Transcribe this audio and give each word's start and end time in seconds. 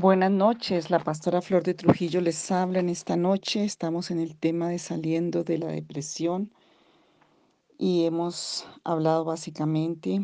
Buenas 0.00 0.30
noches, 0.30 0.88
la 0.88 0.98
pastora 0.98 1.42
Flor 1.42 1.62
de 1.62 1.74
Trujillo 1.74 2.22
les 2.22 2.50
habla 2.50 2.78
en 2.78 2.88
esta 2.88 3.16
noche. 3.16 3.64
Estamos 3.64 4.10
en 4.10 4.18
el 4.18 4.34
tema 4.34 4.70
de 4.70 4.78
saliendo 4.78 5.44
de 5.44 5.58
la 5.58 5.66
depresión 5.66 6.50
y 7.76 8.06
hemos 8.06 8.66
hablado 8.82 9.26
básicamente 9.26 10.22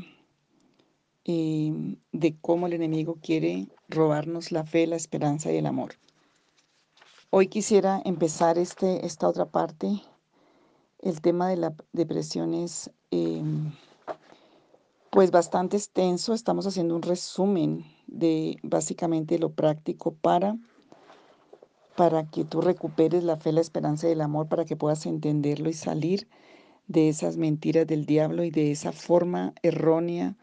eh, 1.27 1.75
de 2.11 2.37
cómo 2.41 2.69
el 2.69 2.73
enemigo 2.73 3.19
quiere 3.21 3.69
robarnos 3.91 4.51
la 4.51 4.65
fe, 4.65 4.87
la 4.87 4.97
esperanza 4.97 5.53
y 5.53 5.59
el 5.59 5.67
amor. 5.67 5.97
Hoy 7.29 7.49
quisiera 7.49 8.01
empezar 8.07 8.57
este, 8.57 9.05
esta 9.05 9.29
otra 9.29 9.45
parte. 9.45 10.01
El 11.01 11.21
tema 11.21 11.51
de 11.51 11.59
la 11.59 11.75
depresión 11.93 12.55
es 12.55 12.91
em, 13.11 13.73
pues 15.11 15.31
bastante 15.31 15.77
extenso. 15.77 16.33
Estamos 16.33 16.67
haciendo 16.67 16.97
un 16.97 17.03
resumen 17.03 17.85
de 18.07 18.57
básicamente 18.63 19.39
lo 19.39 19.53
práctico 19.53 20.15
para 20.15 20.57
para 21.97 22.31
que 22.31 22.45
tú 22.45 22.61
recuperes 22.61 23.25
la 23.25 23.39
fe, 23.39 23.53
la 23.53 23.63
esperanza 23.63 24.09
y 24.09 24.13
el 24.13 24.21
amor, 24.21 24.49
para 24.49 24.67
que 24.67 24.77
puedas 24.77 25.07
entenderlo 25.07 25.71
y 25.71 25.73
salir 25.73 26.29
de 26.87 27.09
esas 27.09 27.37
mentiras 27.37 27.87
del 27.87 28.07
diablo 28.07 28.45
y 28.45 28.51
de 28.51 28.71
esa 28.71 28.93
forma 28.93 29.55
errónea 29.63 30.37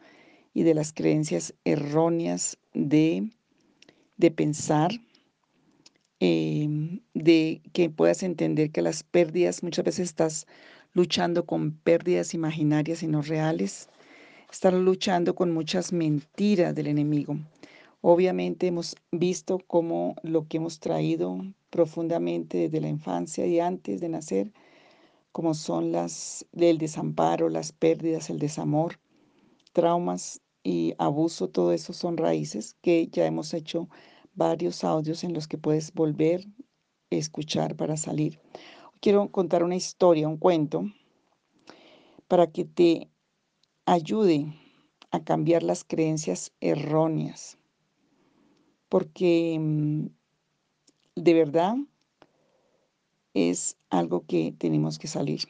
y 0.52 0.64
de 0.64 0.74
las 0.74 0.92
creencias 0.92 1.54
erróneas 1.64 2.58
de, 2.74 3.30
de 4.16 4.30
pensar, 4.30 4.92
em, 6.20 7.00
de 7.14 7.62
que 7.72 7.88
puedas 7.88 8.22
entender 8.22 8.70
que 8.70 8.82
las 8.82 9.02
pérdidas, 9.02 9.62
muchas 9.62 9.84
veces 9.84 10.08
estás 10.08 10.46
luchando 10.92 11.46
con 11.46 11.72
pérdidas 11.72 12.34
imaginarias 12.34 13.02
y 13.02 13.06
no 13.06 13.22
reales, 13.22 13.88
estás 14.50 14.74
luchando 14.74 15.34
con 15.34 15.52
muchas 15.52 15.92
mentiras 15.92 16.74
del 16.74 16.88
enemigo. 16.88 17.38
Obviamente 18.06 18.66
hemos 18.66 18.96
visto 19.12 19.60
cómo 19.66 20.14
lo 20.22 20.46
que 20.46 20.58
hemos 20.58 20.78
traído 20.78 21.38
profundamente 21.70 22.58
desde 22.58 22.82
la 22.82 22.90
infancia 22.90 23.46
y 23.46 23.60
antes 23.60 23.98
de 24.02 24.10
nacer, 24.10 24.52
como 25.32 25.54
son 25.54 25.90
las 25.90 26.44
del 26.52 26.76
desamparo, 26.76 27.48
las 27.48 27.72
pérdidas, 27.72 28.28
el 28.28 28.38
desamor, 28.38 29.00
traumas 29.72 30.42
y 30.62 30.92
abuso, 30.98 31.48
todo 31.48 31.72
eso 31.72 31.94
son 31.94 32.18
raíces 32.18 32.76
que 32.82 33.08
ya 33.08 33.24
hemos 33.24 33.54
hecho 33.54 33.88
varios 34.34 34.84
audios 34.84 35.24
en 35.24 35.32
los 35.32 35.48
que 35.48 35.56
puedes 35.56 35.90
volver 35.94 36.44
a 37.10 37.14
escuchar 37.14 37.74
para 37.74 37.96
salir. 37.96 38.38
Quiero 39.00 39.30
contar 39.30 39.62
una 39.62 39.76
historia, 39.76 40.28
un 40.28 40.36
cuento, 40.36 40.84
para 42.28 42.52
que 42.52 42.66
te 42.66 43.08
ayude 43.86 44.52
a 45.10 45.24
cambiar 45.24 45.62
las 45.62 45.84
creencias 45.84 46.52
erróneas 46.60 47.56
porque 48.94 49.58
mm, 49.58 50.06
de 51.16 51.34
verdad 51.34 51.74
es 53.34 53.76
algo 53.90 54.24
que 54.24 54.54
tenemos 54.56 55.00
que 55.00 55.08
salir. 55.08 55.40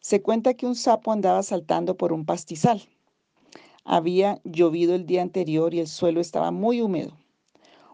Se 0.00 0.22
cuenta 0.22 0.54
que 0.54 0.66
un 0.66 0.76
sapo 0.76 1.10
andaba 1.10 1.42
saltando 1.42 1.96
por 1.96 2.12
un 2.12 2.24
pastizal. 2.24 2.80
Había 3.84 4.40
llovido 4.44 4.94
el 4.94 5.04
día 5.04 5.22
anterior 5.22 5.74
y 5.74 5.80
el 5.80 5.88
suelo 5.88 6.20
estaba 6.20 6.52
muy 6.52 6.80
húmedo. 6.80 7.18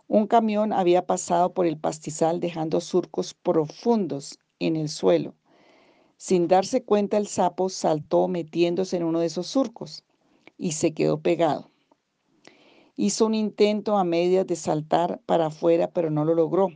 Un 0.09 0.27
camión 0.27 0.75
había 0.75 1.07
pasado 1.07 1.55
por 1.55 1.65
el 1.65 1.79
pastizal 1.79 2.39
dejando 2.39 2.83
surcos 2.83 3.33
profundos 3.33 4.39
en 4.59 4.77
el 4.77 4.91
suelo. 4.91 5.35
Sin 6.19 6.49
darse 6.49 6.85
cuenta 6.85 7.17
el 7.17 7.29
sapo 7.29 7.71
saltó 7.71 8.29
metiéndose 8.29 8.99
en 8.99 9.05
uno 9.05 9.21
de 9.21 9.27
esos 9.29 9.47
surcos 9.47 10.05
y 10.59 10.73
se 10.73 10.93
quedó 10.93 11.19
pegado. 11.19 11.71
Hizo 13.01 13.27
un 13.27 13.35
intento 13.37 13.97
a 13.97 14.03
medias 14.03 14.45
de 14.45 14.57
saltar 14.57 15.21
para 15.25 15.47
afuera, 15.47 15.89
pero 15.93 16.11
no 16.11 16.25
lo 16.25 16.35
logró. 16.35 16.71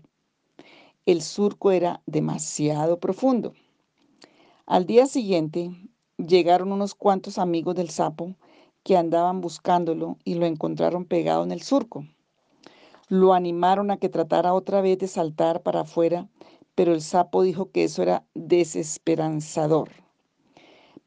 El 1.04 1.20
surco 1.20 1.72
era 1.72 2.00
demasiado 2.06 3.00
profundo. 3.00 3.54
Al 4.64 4.86
día 4.86 5.06
siguiente 5.06 5.72
llegaron 6.18 6.70
unos 6.70 6.94
cuantos 6.94 7.38
amigos 7.38 7.74
del 7.74 7.90
sapo 7.90 8.36
que 8.84 8.96
andaban 8.96 9.40
buscándolo 9.40 10.16
y 10.22 10.34
lo 10.34 10.46
encontraron 10.46 11.06
pegado 11.06 11.42
en 11.42 11.50
el 11.50 11.60
surco. 11.60 12.06
Lo 13.08 13.34
animaron 13.34 13.90
a 13.90 13.96
que 13.96 14.08
tratara 14.08 14.54
otra 14.54 14.80
vez 14.80 14.98
de 14.98 15.08
saltar 15.08 15.64
para 15.64 15.80
afuera, 15.80 16.28
pero 16.76 16.94
el 16.94 17.02
sapo 17.02 17.42
dijo 17.42 17.72
que 17.72 17.82
eso 17.82 18.00
era 18.00 18.24
desesperanzador. 18.34 19.90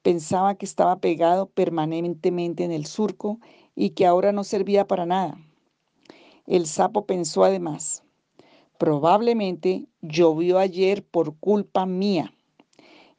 Pensaba 0.02 0.56
que 0.56 0.66
estaba 0.66 0.98
pegado 0.98 1.46
permanentemente 1.46 2.66
en 2.66 2.74
el 2.74 2.86
surco 2.86 3.40
y 3.76 3.92
que 3.92 4.06
ahora 4.06 4.32
no 4.32 4.44
servía 4.44 4.88
para 4.88 5.06
nada. 5.06 5.38
El 6.48 6.68
sapo 6.68 7.06
pensó 7.06 7.44
además, 7.44 8.04
probablemente 8.78 9.88
llovió 10.02 10.60
ayer 10.60 11.04
por 11.04 11.36
culpa 11.38 11.86
mía. 11.86 12.34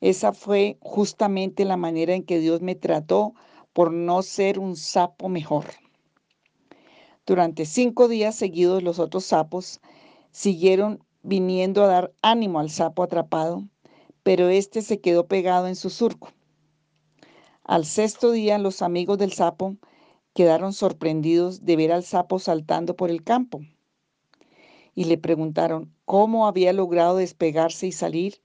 Esa 0.01 0.33
fue 0.33 0.79
justamente 0.81 1.65
la 1.65 1.77
manera 1.77 2.15
en 2.15 2.23
que 2.23 2.39
Dios 2.39 2.63
me 2.63 2.75
trató 2.75 3.35
por 3.73 3.93
no 3.93 4.23
ser 4.23 4.59
un 4.59 4.77
sapo 4.77 5.29
mejor. 5.29 5.65
Durante 7.27 7.67
cinco 7.67 8.07
días 8.07 8.37
seguidos 8.37 8.83
los 8.83 8.99
otros 8.99 9.25
sapos 9.25 9.81
siguieron 10.31 11.03
viniendo 11.23 11.83
a 11.83 11.89
dar 11.89 12.13
ánimo 12.23 12.61
al 12.61 12.71
sapo 12.71 13.03
atrapado, 13.03 13.65
pero 14.23 14.49
éste 14.49 14.83
se 14.83 15.01
quedó 15.01 15.27
pegado 15.27 15.67
en 15.67 15.75
su 15.75 15.91
surco. 15.91 16.29
Al 17.65 17.85
sexto 17.85 18.31
día 18.31 18.59
los 18.59 18.81
amigos 18.81 19.19
del 19.19 19.33
sapo 19.33 19.77
quedaron 20.37 20.75
sorprendidos 20.75 21.65
de 21.65 21.77
ver 21.77 21.93
al 21.93 22.05
sapo 22.05 22.39
saltando 22.39 22.95
por 22.95 23.11
el 23.11 23.25
campo 23.25 23.63
y 24.95 25.05
le 25.05 25.17
preguntaron 25.17 25.91
cómo 26.05 26.47
había 26.47 26.75
logrado 26.75 27.17
despegarse 27.17 27.87
y 27.87 27.93
salir. 27.93 28.43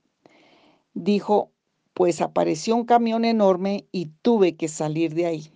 Dijo, 0.93 1.51
pues 1.93 2.21
apareció 2.21 2.77
un 2.77 2.85
camión 2.85 3.25
enorme 3.25 3.87
y 3.91 4.05
tuve 4.21 4.55
que 4.55 4.69
salir 4.69 5.13
de 5.13 5.25
ahí. 5.25 5.51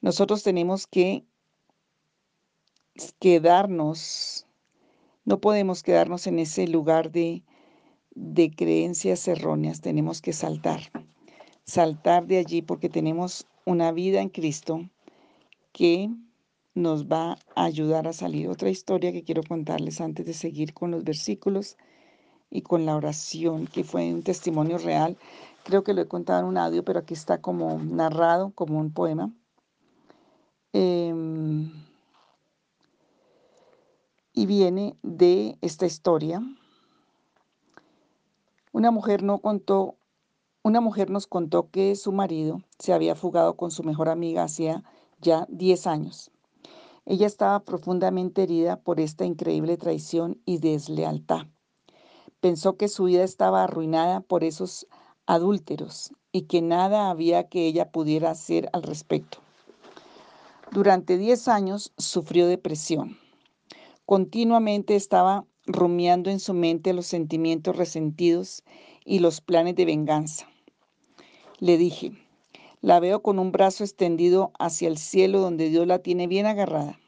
Nosotros 0.00 0.42
tenemos 0.42 0.88
que 0.88 1.24
quedarnos, 3.20 4.48
no 5.24 5.40
podemos 5.40 5.84
quedarnos 5.84 6.26
en 6.26 6.40
ese 6.40 6.66
lugar 6.66 7.12
de, 7.12 7.44
de 8.16 8.50
creencias 8.50 9.28
erróneas, 9.28 9.80
tenemos 9.80 10.20
que 10.20 10.32
saltar, 10.32 10.90
saltar 11.62 12.26
de 12.26 12.38
allí 12.38 12.62
porque 12.62 12.88
tenemos 12.88 13.46
una 13.64 13.92
vida 13.92 14.20
en 14.20 14.28
Cristo 14.28 14.88
que 15.72 16.10
nos 16.74 17.06
va 17.06 17.38
a 17.54 17.64
ayudar 17.64 18.08
a 18.08 18.12
salir. 18.12 18.48
Otra 18.48 18.70
historia 18.70 19.12
que 19.12 19.24
quiero 19.24 19.42
contarles 19.42 20.00
antes 20.00 20.26
de 20.26 20.34
seguir 20.34 20.74
con 20.74 20.90
los 20.90 21.04
versículos 21.04 21.76
y 22.50 22.62
con 22.62 22.86
la 22.86 22.96
oración, 22.96 23.66
que 23.66 23.84
fue 23.84 24.12
un 24.12 24.22
testimonio 24.22 24.78
real. 24.78 25.16
Creo 25.64 25.84
que 25.84 25.94
lo 25.94 26.02
he 26.02 26.08
contado 26.08 26.40
en 26.40 26.46
un 26.46 26.58
audio, 26.58 26.84
pero 26.84 27.00
aquí 27.00 27.14
está 27.14 27.40
como 27.40 27.78
narrado, 27.78 28.50
como 28.54 28.78
un 28.78 28.92
poema. 28.92 29.32
Em, 30.72 31.70
y 34.32 34.46
viene 34.46 34.96
de 35.02 35.56
esta 35.60 35.86
historia. 35.86 36.42
Una 38.72 38.90
mujer 38.90 39.22
no 39.22 39.38
contó 39.38 39.96
una 40.64 40.80
mujer 40.80 41.10
nos 41.10 41.26
contó 41.26 41.70
que 41.70 41.96
su 41.96 42.12
marido 42.12 42.62
se 42.78 42.92
había 42.92 43.16
fugado 43.16 43.56
con 43.56 43.72
su 43.72 43.82
mejor 43.82 44.08
amiga 44.08 44.44
hacía 44.44 44.84
ya 45.20 45.46
10 45.48 45.86
años. 45.88 46.30
Ella 47.04 47.26
estaba 47.26 47.64
profundamente 47.64 48.44
herida 48.44 48.76
por 48.76 49.00
esta 49.00 49.24
increíble 49.24 49.76
traición 49.76 50.40
y 50.44 50.58
deslealtad. 50.58 51.46
Pensó 52.40 52.76
que 52.76 52.86
su 52.86 53.04
vida 53.04 53.24
estaba 53.24 53.64
arruinada 53.64 54.20
por 54.20 54.44
esos 54.44 54.86
adúlteros 55.26 56.12
y 56.30 56.42
que 56.42 56.62
nada 56.62 57.10
había 57.10 57.48
que 57.48 57.66
ella 57.66 57.90
pudiera 57.90 58.30
hacer 58.30 58.70
al 58.72 58.84
respecto. 58.84 59.38
Durante 60.70 61.18
10 61.18 61.48
años 61.48 61.92
sufrió 61.98 62.46
depresión. 62.46 63.18
Continuamente 64.06 64.94
estaba 64.94 65.44
rumiando 65.66 66.30
en 66.30 66.38
su 66.38 66.54
mente 66.54 66.92
los 66.92 67.06
sentimientos 67.06 67.76
resentidos 67.76 68.62
y 69.04 69.18
los 69.18 69.40
planes 69.40 69.74
de 69.74 69.84
venganza. 69.84 70.51
Le 71.62 71.78
dije, 71.78 72.10
la 72.80 72.98
veo 72.98 73.22
con 73.22 73.38
un 73.38 73.52
brazo 73.52 73.84
extendido 73.84 74.50
hacia 74.58 74.88
el 74.88 74.98
cielo 74.98 75.38
donde 75.38 75.68
Dios 75.68 75.86
la 75.86 76.00
tiene 76.00 76.26
bien 76.26 76.44
agarrada. 76.44 76.98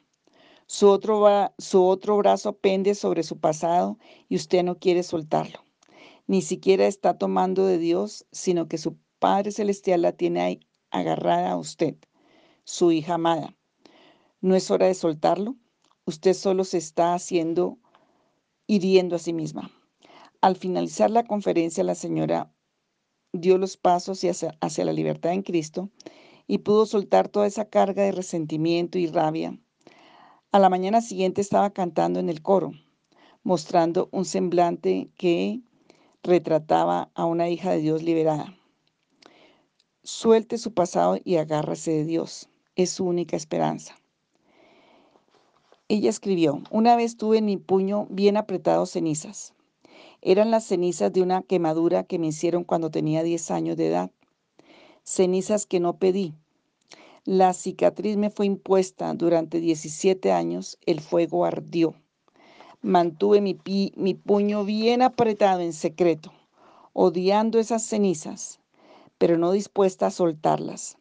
Su 0.68 0.90
otro, 0.90 1.50
su 1.58 1.84
otro 1.84 2.16
brazo 2.18 2.52
pende 2.52 2.94
sobre 2.94 3.24
su 3.24 3.40
pasado 3.40 3.98
y 4.28 4.36
usted 4.36 4.62
no 4.62 4.78
quiere 4.78 5.02
soltarlo. 5.02 5.58
Ni 6.28 6.40
siquiera 6.40 6.86
está 6.86 7.18
tomando 7.18 7.66
de 7.66 7.78
Dios, 7.78 8.26
sino 8.30 8.68
que 8.68 8.78
su 8.78 8.96
Padre 9.18 9.50
Celestial 9.50 10.02
la 10.02 10.12
tiene 10.12 10.60
agarrada 10.92 11.50
a 11.50 11.56
usted, 11.56 11.96
su 12.62 12.92
hija 12.92 13.14
amada. 13.14 13.56
¿No 14.40 14.54
es 14.54 14.70
hora 14.70 14.86
de 14.86 14.94
soltarlo? 14.94 15.56
Usted 16.04 16.32
solo 16.32 16.62
se 16.62 16.78
está 16.78 17.14
haciendo 17.14 17.78
hiriendo 18.68 19.16
a 19.16 19.18
sí 19.18 19.32
misma. 19.32 19.72
Al 20.40 20.54
finalizar 20.54 21.10
la 21.10 21.24
conferencia, 21.24 21.82
la 21.82 21.96
señora 21.96 22.53
dio 23.34 23.58
los 23.58 23.76
pasos 23.76 24.24
hacia, 24.24 24.56
hacia 24.60 24.84
la 24.84 24.92
libertad 24.92 25.32
en 25.32 25.42
Cristo 25.42 25.90
y 26.46 26.58
pudo 26.58 26.86
soltar 26.86 27.28
toda 27.28 27.46
esa 27.46 27.64
carga 27.66 28.02
de 28.02 28.12
resentimiento 28.12 28.96
y 28.96 29.06
rabia. 29.08 29.58
A 30.52 30.58
la 30.60 30.70
mañana 30.70 31.00
siguiente 31.00 31.40
estaba 31.40 31.70
cantando 31.70 32.20
en 32.20 32.28
el 32.28 32.40
coro, 32.40 32.72
mostrando 33.42 34.08
un 34.12 34.24
semblante 34.24 35.10
que 35.16 35.60
retrataba 36.22 37.10
a 37.14 37.24
una 37.24 37.48
hija 37.48 37.72
de 37.72 37.78
Dios 37.78 38.02
liberada. 38.02 38.54
Suelte 40.04 40.58
su 40.58 40.72
pasado 40.72 41.18
y 41.24 41.36
agárrase 41.36 41.90
de 41.90 42.04
Dios. 42.04 42.48
Es 42.76 42.90
su 42.90 43.04
única 43.04 43.36
esperanza. 43.36 43.96
Ella 45.88 46.10
escribió, 46.10 46.62
una 46.70 46.94
vez 46.94 47.16
tuve 47.16 47.38
en 47.38 47.46
mi 47.46 47.56
puño 47.56 48.06
bien 48.10 48.36
apretado 48.36 48.86
cenizas. 48.86 49.53
Eran 50.24 50.50
las 50.50 50.64
cenizas 50.64 51.12
de 51.12 51.22
una 51.22 51.42
quemadura 51.42 52.02
que 52.02 52.18
me 52.18 52.26
hicieron 52.26 52.64
cuando 52.64 52.90
tenía 52.90 53.22
10 53.22 53.52
años 53.52 53.76
de 53.76 53.86
edad. 53.86 54.10
Cenizas 55.04 55.66
que 55.66 55.78
no 55.78 55.98
pedí. 55.98 56.34
La 57.24 57.52
cicatriz 57.52 58.16
me 58.16 58.30
fue 58.30 58.46
impuesta 58.46 59.14
durante 59.14 59.60
17 59.60 60.32
años, 60.32 60.78
el 60.84 61.00
fuego 61.00 61.44
ardió. 61.44 61.94
Mantuve 62.82 63.40
mi, 63.40 63.56
mi 63.96 64.14
puño 64.14 64.64
bien 64.64 65.00
apretado 65.00 65.60
en 65.60 65.72
secreto, 65.72 66.32
odiando 66.92 67.60
esas 67.60 67.84
cenizas 67.86 68.58
pero 69.18 69.38
no 69.38 69.52
dispuesta 69.52 70.06
a 70.06 70.10
soltarlas. 70.10 70.98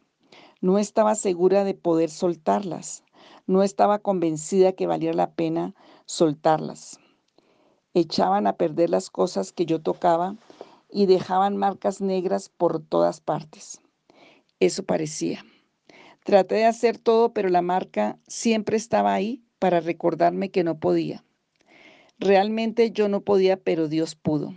No 0.60 0.78
estaba 0.78 1.14
segura 1.14 1.64
de 1.64 1.74
poder 1.74 2.10
soltarlas. 2.10 3.02
No 3.46 3.62
estaba 3.62 3.98
convencida 3.98 4.72
que 4.72 4.86
valiera 4.86 5.14
la 5.14 5.32
pena 5.32 5.74
soltarlas. 6.06 6.98
Echaban 7.94 8.46
a 8.46 8.56
perder 8.56 8.90
las 8.90 9.08
cosas 9.08 9.52
que 9.52 9.66
yo 9.66 9.80
tocaba 9.80 10.36
y 10.90 11.06
dejaban 11.06 11.56
marcas 11.56 12.00
negras 12.00 12.48
por 12.48 12.80
todas 12.80 13.20
partes. 13.20 13.80
Eso 14.60 14.82
parecía. 14.82 15.44
Traté 16.24 16.56
de 16.56 16.64
hacer 16.64 16.98
todo, 16.98 17.32
pero 17.32 17.48
la 17.48 17.62
marca 17.62 18.18
siempre 18.26 18.76
estaba 18.76 19.14
ahí 19.14 19.42
para 19.58 19.80
recordarme 19.80 20.50
que 20.50 20.64
no 20.64 20.78
podía. 20.78 21.24
Realmente 22.18 22.90
yo 22.90 23.08
no 23.08 23.20
podía, 23.20 23.56
pero 23.56 23.88
Dios 23.88 24.14
pudo. 24.14 24.54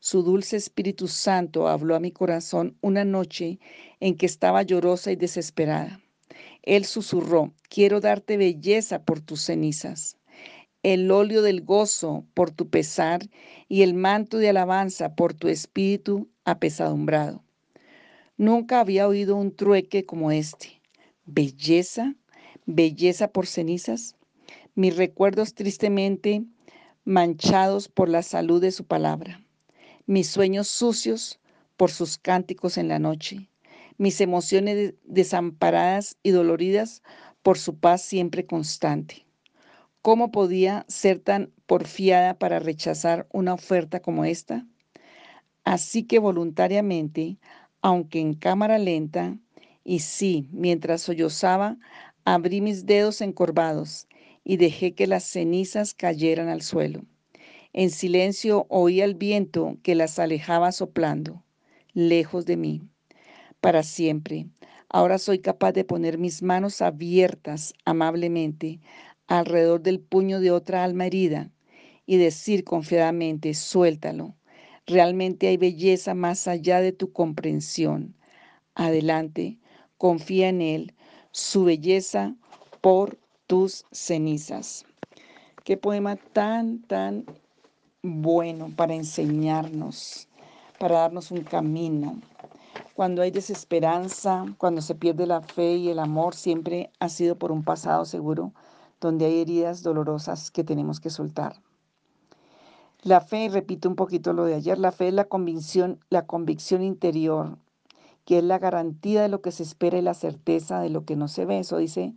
Su 0.00 0.22
dulce 0.22 0.56
Espíritu 0.56 1.08
Santo 1.08 1.68
habló 1.68 1.96
a 1.96 2.00
mi 2.00 2.12
corazón 2.12 2.76
una 2.82 3.04
noche 3.04 3.58
en 4.00 4.16
que 4.16 4.26
estaba 4.26 4.62
llorosa 4.62 5.10
y 5.10 5.16
desesperada. 5.16 6.00
Él 6.62 6.84
susurró, 6.84 7.52
quiero 7.68 8.00
darte 8.00 8.36
belleza 8.36 9.02
por 9.02 9.20
tus 9.20 9.40
cenizas, 9.40 10.17
el 10.92 11.10
óleo 11.10 11.42
del 11.42 11.62
gozo 11.62 12.24
por 12.34 12.50
tu 12.50 12.68
pesar 12.68 13.20
y 13.68 13.82
el 13.82 13.94
manto 13.94 14.38
de 14.38 14.48
alabanza 14.48 15.14
por 15.14 15.34
tu 15.34 15.48
espíritu 15.48 16.28
apesadumbrado. 16.44 17.42
Nunca 18.36 18.80
había 18.80 19.08
oído 19.08 19.36
un 19.36 19.54
trueque 19.54 20.04
como 20.04 20.30
este. 20.30 20.80
Belleza, 21.24 22.14
belleza 22.66 23.28
por 23.28 23.46
cenizas. 23.46 24.16
Mis 24.74 24.96
recuerdos 24.96 25.54
tristemente 25.54 26.44
manchados 27.04 27.88
por 27.88 28.08
la 28.08 28.22
salud 28.22 28.60
de 28.60 28.70
su 28.70 28.84
palabra 28.84 29.42
mis 30.08 30.26
sueños 30.28 30.68
sucios 30.68 31.38
por 31.76 31.90
sus 31.90 32.16
cánticos 32.16 32.78
en 32.78 32.88
la 32.88 32.98
noche, 32.98 33.50
mis 33.98 34.22
emociones 34.22 34.94
desamparadas 35.04 36.16
y 36.22 36.30
doloridas 36.30 37.02
por 37.42 37.58
su 37.58 37.78
paz 37.78 38.00
siempre 38.00 38.46
constante. 38.46 39.26
¿Cómo 40.02 40.30
podía 40.30 40.84
ser 40.88 41.18
tan 41.18 41.52
porfiada 41.66 42.38
para 42.38 42.60
rechazar 42.60 43.26
una 43.32 43.54
oferta 43.54 44.00
como 44.00 44.24
esta? 44.24 44.66
Así 45.64 46.04
que 46.04 46.18
voluntariamente, 46.18 47.38
aunque 47.82 48.20
en 48.20 48.34
cámara 48.34 48.78
lenta, 48.78 49.36
y 49.84 50.00
sí, 50.00 50.48
mientras 50.52 51.02
sollozaba, 51.02 51.78
abrí 52.24 52.60
mis 52.60 52.86
dedos 52.86 53.20
encorvados 53.20 54.06
y 54.44 54.56
dejé 54.56 54.94
que 54.94 55.06
las 55.06 55.24
cenizas 55.24 55.94
cayeran 55.94 56.48
al 56.48 56.62
suelo. 56.62 57.04
En 57.72 57.90
silencio 57.90 58.66
oía 58.70 59.04
el 59.04 59.14
viento 59.14 59.78
que 59.82 59.94
las 59.94 60.18
alejaba 60.18 60.72
soplando, 60.72 61.42
lejos 61.92 62.46
de 62.46 62.56
mí, 62.56 62.82
para 63.60 63.82
siempre. 63.82 64.46
Ahora 64.88 65.18
soy 65.18 65.40
capaz 65.40 65.72
de 65.72 65.84
poner 65.84 66.16
mis 66.16 66.42
manos 66.42 66.80
abiertas 66.80 67.74
amablemente 67.84 68.80
alrededor 69.28 69.82
del 69.82 70.00
puño 70.00 70.40
de 70.40 70.50
otra 70.50 70.82
alma 70.82 71.06
herida 71.06 71.50
y 72.06 72.16
decir 72.16 72.64
confiadamente, 72.64 73.54
suéltalo. 73.54 74.34
Realmente 74.86 75.48
hay 75.48 75.58
belleza 75.58 76.14
más 76.14 76.48
allá 76.48 76.80
de 76.80 76.92
tu 76.92 77.12
comprensión. 77.12 78.16
Adelante, 78.74 79.58
confía 79.98 80.48
en 80.48 80.62
Él, 80.62 80.94
su 81.30 81.64
belleza 81.64 82.34
por 82.80 83.18
tus 83.46 83.84
cenizas. 83.92 84.86
Qué 85.64 85.76
poema 85.76 86.16
tan, 86.16 86.80
tan 86.82 87.26
bueno 88.02 88.70
para 88.74 88.94
enseñarnos, 88.94 90.28
para 90.78 91.00
darnos 91.00 91.30
un 91.30 91.42
camino. 91.42 92.18
Cuando 92.94 93.20
hay 93.20 93.30
desesperanza, 93.30 94.46
cuando 94.56 94.80
se 94.80 94.94
pierde 94.94 95.26
la 95.26 95.42
fe 95.42 95.74
y 95.74 95.90
el 95.90 95.98
amor, 95.98 96.34
siempre 96.34 96.90
ha 96.98 97.10
sido 97.10 97.36
por 97.36 97.52
un 97.52 97.62
pasado 97.62 98.06
seguro, 98.06 98.54
donde 99.00 99.26
hay 99.26 99.40
heridas 99.40 99.82
dolorosas 99.82 100.50
que 100.50 100.64
tenemos 100.64 101.00
que 101.00 101.10
soltar. 101.10 101.60
La 103.02 103.20
fe, 103.20 103.48
repito 103.48 103.88
un 103.88 103.94
poquito 103.94 104.32
lo 104.32 104.44
de 104.44 104.54
ayer, 104.54 104.78
la 104.78 104.90
fe 104.90 105.08
es 105.08 105.14
la 105.14 105.26
convicción, 105.26 106.00
la 106.10 106.26
convicción 106.26 106.82
interior, 106.82 107.56
que 108.24 108.38
es 108.38 108.44
la 108.44 108.58
garantía 108.58 109.22
de 109.22 109.28
lo 109.28 109.40
que 109.40 109.52
se 109.52 109.62
espera 109.62 109.98
y 109.98 110.02
la 110.02 110.14
certeza 110.14 110.80
de 110.80 110.90
lo 110.90 111.04
que 111.04 111.14
no 111.14 111.28
se 111.28 111.44
ve. 111.44 111.60
Eso 111.60 111.78
dice 111.78 112.12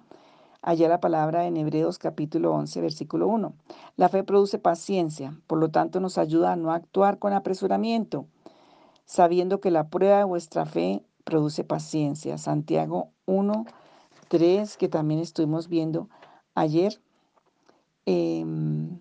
allá 0.63 0.89
la 0.89 0.99
palabra 0.99 1.45
en 1.45 1.55
Hebreos 1.55 1.99
capítulo 1.99 2.53
11, 2.53 2.81
versículo 2.81 3.27
1. 3.27 3.53
La 3.95 4.09
fe 4.09 4.23
produce 4.23 4.57
paciencia, 4.57 5.39
por 5.45 5.59
lo 5.59 5.69
tanto 5.69 5.99
nos 5.99 6.17
ayuda 6.17 6.51
a 6.51 6.55
no 6.55 6.71
actuar 6.71 7.19
con 7.19 7.33
apresuramiento, 7.33 8.25
sabiendo 9.05 9.61
que 9.61 9.69
la 9.69 9.89
prueba 9.89 10.17
de 10.17 10.23
vuestra 10.23 10.65
fe 10.65 11.03
produce 11.23 11.63
paciencia. 11.63 12.39
Santiago 12.39 13.09
1, 13.27 13.65
3, 14.29 14.77
que 14.77 14.89
también 14.89 15.19
estuvimos 15.19 15.67
viendo 15.67 16.09
ayer. 16.55 17.01
Em, 18.05 18.99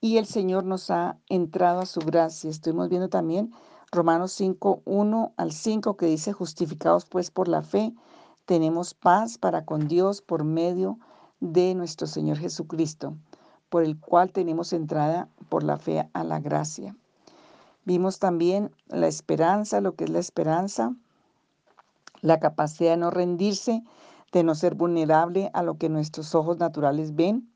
y 0.00 0.18
el 0.18 0.26
Señor 0.26 0.64
nos 0.64 0.90
ha 0.90 1.18
entrado 1.28 1.80
a 1.80 1.86
su 1.86 2.00
gracia. 2.00 2.50
Estuvimos 2.50 2.88
viendo 2.88 3.08
también 3.08 3.52
Romanos 3.92 4.32
5, 4.32 4.82
1 4.84 5.32
al 5.36 5.52
5, 5.52 5.96
que 5.96 6.06
dice, 6.06 6.32
justificados 6.32 7.06
pues 7.06 7.30
por 7.30 7.48
la 7.48 7.62
fe 7.62 7.94
tenemos 8.44 8.94
paz 8.94 9.38
para 9.38 9.64
con 9.64 9.88
Dios 9.88 10.22
por 10.22 10.44
medio 10.44 10.98
de 11.40 11.74
nuestro 11.74 12.06
Señor 12.06 12.38
Jesucristo, 12.38 13.16
por 13.68 13.82
el 13.82 13.98
cual 13.98 14.32
tenemos 14.32 14.72
entrada 14.72 15.28
por 15.48 15.62
la 15.62 15.78
fe 15.78 16.08
a 16.12 16.24
la 16.24 16.40
gracia. 16.40 16.96
Vimos 17.84 18.18
también 18.18 18.72
la 18.88 19.06
esperanza, 19.06 19.80
lo 19.80 19.94
que 19.94 20.04
es 20.04 20.10
la 20.10 20.18
esperanza, 20.18 20.94
la 22.20 22.40
capacidad 22.40 22.90
de 22.92 22.96
no 22.96 23.10
rendirse, 23.10 23.84
de 24.32 24.44
no 24.44 24.54
ser 24.54 24.74
vulnerable 24.74 25.50
a 25.54 25.62
lo 25.62 25.78
que 25.78 25.88
nuestros 25.88 26.34
ojos 26.34 26.58
naturales 26.58 27.14
ven, 27.14 27.50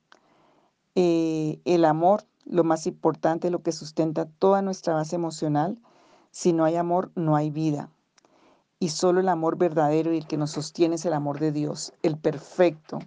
eh, 0.95 1.61
el 1.65 1.85
amor, 1.85 2.25
lo 2.45 2.65
más 2.65 2.87
importante, 2.87 3.51
lo 3.51 3.63
que 3.63 3.73
sustenta 3.73 4.27
toda 4.27 4.63
nuestra 4.63 4.95
base 4.95 5.17
emocional. 5.17 5.79
Si 6.31 6.53
no 6.53 6.65
hay 6.65 6.77
amor, 6.77 7.11
no 7.15 7.37
hay 7.37 7.51
vida 7.51 7.91
y 8.81 8.89
solo 8.89 9.21
el 9.21 9.29
amor 9.29 9.59
verdadero 9.59 10.13
y 10.13 10.17
el 10.17 10.27
que 10.27 10.39
nos 10.39 10.53
sostiene 10.53 10.95
es 10.95 11.05
el 11.05 11.13
amor 11.13 11.39
de 11.39 11.53
Dios, 11.53 11.93
el 12.03 12.17
perfecto, 12.17 12.99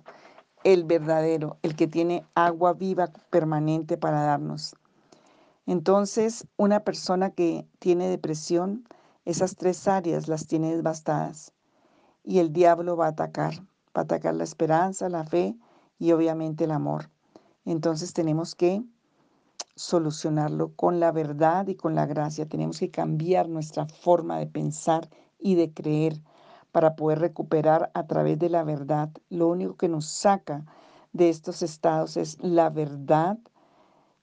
el 0.63 0.83
verdadero, 0.83 1.57
el 1.63 1.75
que 1.75 1.87
tiene 1.87 2.23
agua 2.35 2.73
viva 2.73 3.09
permanente 3.31 3.97
para 3.97 4.21
darnos. 4.21 4.75
Entonces, 5.65 6.45
una 6.57 6.81
persona 6.81 7.31
que 7.31 7.65
tiene 7.79 8.07
depresión, 8.07 8.87
esas 9.25 9.55
tres 9.55 9.87
áreas 9.87 10.27
las 10.27 10.45
tiene 10.45 10.75
devastadas 10.75 11.52
y 12.23 12.39
el 12.39 12.53
diablo 12.53 12.95
va 12.95 13.07
a 13.07 13.09
atacar, 13.09 13.55
va 13.95 14.01
a 14.01 14.01
atacar 14.01 14.35
la 14.35 14.43
esperanza, 14.43 15.09
la 15.09 15.25
fe 15.25 15.55
y 15.99 16.11
obviamente 16.11 16.63
el 16.63 16.71
amor. 16.71 17.09
Entonces 17.65 18.13
tenemos 18.13 18.55
que 18.55 18.83
solucionarlo 19.75 20.73
con 20.75 20.99
la 20.99 21.11
verdad 21.11 21.67
y 21.67 21.75
con 21.75 21.95
la 21.95 22.05
gracia. 22.05 22.47
Tenemos 22.47 22.79
que 22.79 22.91
cambiar 22.91 23.49
nuestra 23.49 23.85
forma 23.87 24.37
de 24.37 24.47
pensar 24.47 25.09
y 25.39 25.55
de 25.55 25.73
creer 25.73 26.21
para 26.71 26.95
poder 26.95 27.19
recuperar 27.19 27.91
a 27.93 28.07
través 28.07 28.39
de 28.39 28.49
la 28.49 28.63
verdad. 28.63 29.09
Lo 29.29 29.47
único 29.47 29.75
que 29.75 29.89
nos 29.89 30.05
saca 30.05 30.65
de 31.11 31.29
estos 31.29 31.61
estados 31.61 32.17
es 32.17 32.37
la 32.41 32.69
verdad 32.69 33.37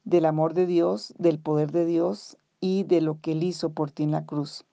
del 0.04 0.24
amor 0.24 0.54
de 0.54 0.66
Dios, 0.66 1.14
del 1.18 1.38
poder 1.38 1.70
de 1.70 1.86
Dios 1.86 2.36
y 2.60 2.82
de 2.84 3.00
lo 3.00 3.20
que 3.20 3.32
Él 3.32 3.42
hizo 3.42 3.70
por 3.70 3.90
ti 3.90 4.02
en 4.02 4.10
la 4.10 4.26
cruz. 4.26 4.64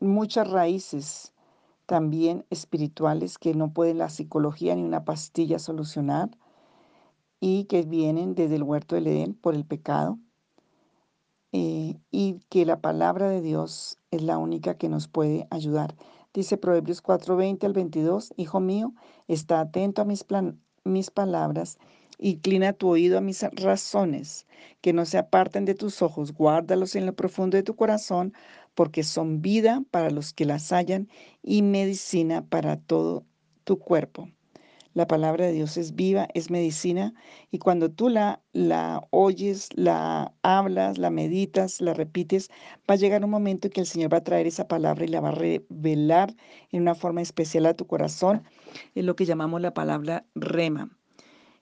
Muchas 0.00 0.50
raíces 0.50 1.34
también 1.84 2.46
espirituales 2.48 3.36
que 3.36 3.54
no 3.54 3.72
puede 3.72 3.92
la 3.92 4.08
psicología 4.08 4.74
ni 4.74 4.82
una 4.82 5.04
pastilla 5.04 5.58
solucionar 5.58 6.30
y 7.38 7.64
que 7.64 7.82
vienen 7.82 8.34
desde 8.34 8.56
el 8.56 8.62
huerto 8.62 8.94
del 8.94 9.08
Edén 9.08 9.34
por 9.34 9.54
el 9.54 9.64
pecado 9.66 10.18
eh, 11.52 11.98
y 12.10 12.40
que 12.48 12.64
la 12.64 12.80
palabra 12.80 13.28
de 13.28 13.42
Dios 13.42 13.98
es 14.10 14.22
la 14.22 14.38
única 14.38 14.78
que 14.78 14.88
nos 14.88 15.08
puede 15.08 15.46
ayudar. 15.50 15.94
Dice 16.32 16.56
Proverbios 16.56 17.02
4:20 17.02 17.66
al 17.66 17.72
22, 17.72 18.32
Hijo 18.36 18.60
mío, 18.60 18.94
está 19.26 19.60
atento 19.60 20.00
a 20.00 20.04
mis 20.04 20.24
mis 20.84 21.10
palabras, 21.10 21.78
inclina 22.18 22.72
tu 22.72 22.88
oído 22.88 23.18
a 23.18 23.20
mis 23.20 23.42
razones, 23.52 24.46
que 24.80 24.92
no 24.92 25.04
se 25.06 25.18
aparten 25.18 25.64
de 25.64 25.74
tus 25.74 26.02
ojos, 26.02 26.32
guárdalos 26.32 26.94
en 26.94 27.06
lo 27.06 27.14
profundo 27.14 27.56
de 27.56 27.62
tu 27.62 27.74
corazón, 27.74 28.32
porque 28.74 29.02
son 29.02 29.42
vida 29.42 29.82
para 29.90 30.10
los 30.10 30.32
que 30.32 30.44
las 30.44 30.72
hallan 30.72 31.08
y 31.42 31.62
medicina 31.62 32.46
para 32.46 32.76
todo 32.76 33.24
tu 33.64 33.78
cuerpo. 33.78 34.28
La 34.92 35.06
palabra 35.06 35.46
de 35.46 35.52
Dios 35.52 35.76
es 35.76 35.94
viva, 35.94 36.26
es 36.34 36.50
medicina, 36.50 37.14
y 37.52 37.58
cuando 37.58 37.92
tú 37.92 38.08
la, 38.08 38.42
la 38.52 39.06
oyes, 39.10 39.68
la 39.74 40.34
hablas, 40.42 40.98
la 40.98 41.10
meditas, 41.10 41.80
la 41.80 41.94
repites, 41.94 42.50
va 42.90 42.94
a 42.94 42.96
llegar 42.96 43.24
un 43.24 43.30
momento 43.30 43.68
en 43.68 43.72
que 43.72 43.80
el 43.80 43.86
Señor 43.86 44.12
va 44.12 44.18
a 44.18 44.24
traer 44.24 44.48
esa 44.48 44.66
palabra 44.66 45.04
y 45.04 45.08
la 45.08 45.20
va 45.20 45.28
a 45.28 45.32
revelar 45.32 46.34
en 46.72 46.82
una 46.82 46.96
forma 46.96 47.22
especial 47.22 47.66
a 47.66 47.74
tu 47.74 47.86
corazón. 47.86 48.42
Es 48.96 49.04
lo 49.04 49.14
que 49.14 49.26
llamamos 49.26 49.60
la 49.60 49.74
palabra 49.74 50.26
rema. 50.34 50.90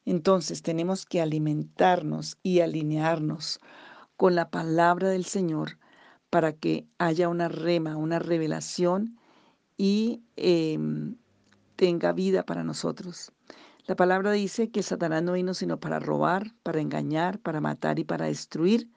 Entonces 0.06 0.62
tenemos 0.62 1.04
que 1.04 1.20
alimentarnos 1.20 2.38
y 2.42 2.60
alinearnos 2.60 3.60
con 4.16 4.34
la 4.34 4.50
palabra 4.50 5.10
del 5.10 5.26
Señor 5.26 5.78
para 6.30 6.52
que 6.52 6.86
haya 6.98 7.28
una 7.28 7.48
rema, 7.48 7.96
una 7.96 8.18
revelación 8.18 9.18
y 9.76 10.22
em, 10.36 11.16
tenga 11.76 12.12
vida 12.12 12.44
para 12.44 12.64
nosotros. 12.64 13.32
La 13.86 13.96
palabra 13.96 14.32
dice 14.32 14.70
que 14.70 14.82
Satanás 14.82 15.22
no 15.22 15.32
vino 15.32 15.54
sino 15.54 15.80
para 15.80 15.98
robar, 15.98 16.54
para 16.62 16.80
engañar, 16.80 17.38
para 17.38 17.60
matar 17.60 17.98
y 17.98 18.04
para 18.04 18.26
destruir, 18.26 18.90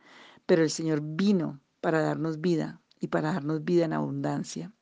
pero 0.46 0.64
el 0.64 0.70
Señor 0.70 1.00
vino 1.02 1.62
para 1.80 2.02
darnos 2.02 2.42
vida 2.42 2.82
y 3.00 3.08
para 3.08 3.32
darnos 3.32 3.64
vida 3.64 3.86
en 3.86 3.94
abundancia. 3.94 4.74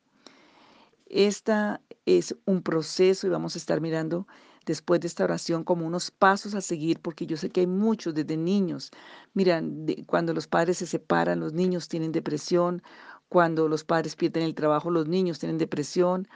Esta 1.06 1.82
es 2.06 2.36
un 2.46 2.64
proceso 2.64 3.28
y 3.28 3.30
vamos 3.30 3.56
a 3.56 3.60
estar 3.60 3.82
mirando 3.82 4.28
después 4.66 5.00
de 5.02 5.08
esta 5.08 5.24
oración 5.24 5.64
como 5.64 5.86
unos 5.86 6.12
pasos 6.12 6.56
a 6.56 6.62
seguir, 6.62 7.00
porque 7.00 7.26
yo 7.26 7.38
sé 7.38 7.50
que 7.50 7.62
hay 7.62 7.68
muchos 7.68 8.14
desde 8.14 8.38
niños. 8.38 8.92
Miran, 9.34 9.86
cuando 10.06 10.34
los 10.34 10.48
padres 10.48 10.78
se 10.78 10.88
separan, 10.88 11.40
los 11.40 11.54
niños 11.54 11.88
tienen 11.88 12.12
depresión, 12.12 12.82
cuando 13.30 13.68
los 13.68 13.84
padres 13.84 14.16
pierden 14.16 14.44
el 14.44 14.56
trabajo, 14.56 14.90
los 14.90 15.08
niños 15.08 15.40
tienen 15.40 15.58
depresión, 15.58 16.28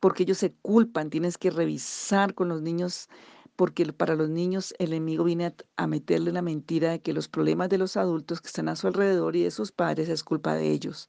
porque 0.00 0.22
ellos 0.22 0.38
se 0.38 0.52
culpan, 0.62 1.10
tienes 1.10 1.38
que 1.38 1.50
revisar 1.50 2.34
con 2.34 2.48
los 2.48 2.62
niños, 2.62 3.08
porque 3.56 3.92
para 3.92 4.14
los 4.14 4.30
niños 4.30 4.74
el 4.78 4.92
enemigo 4.92 5.24
viene 5.24 5.54
a, 5.76 5.86
meterle 5.86 6.32
la 6.32 6.42
mentira 6.42 6.90
de 6.92 7.00
que 7.00 7.12
los 7.12 7.28
problemas 7.28 7.68
de 7.68 7.78
los 7.78 7.96
adultos 7.96 8.40
que 8.40 8.48
están 8.48 8.68
a 8.68 8.76
su 8.76 8.86
alrededor 8.86 9.36
y 9.36 9.42
de 9.42 9.50
sus 9.50 9.72
padres 9.72 10.08
es 10.08 10.24
culpa 10.24 10.54
de 10.54 10.70
ellos. 10.70 11.08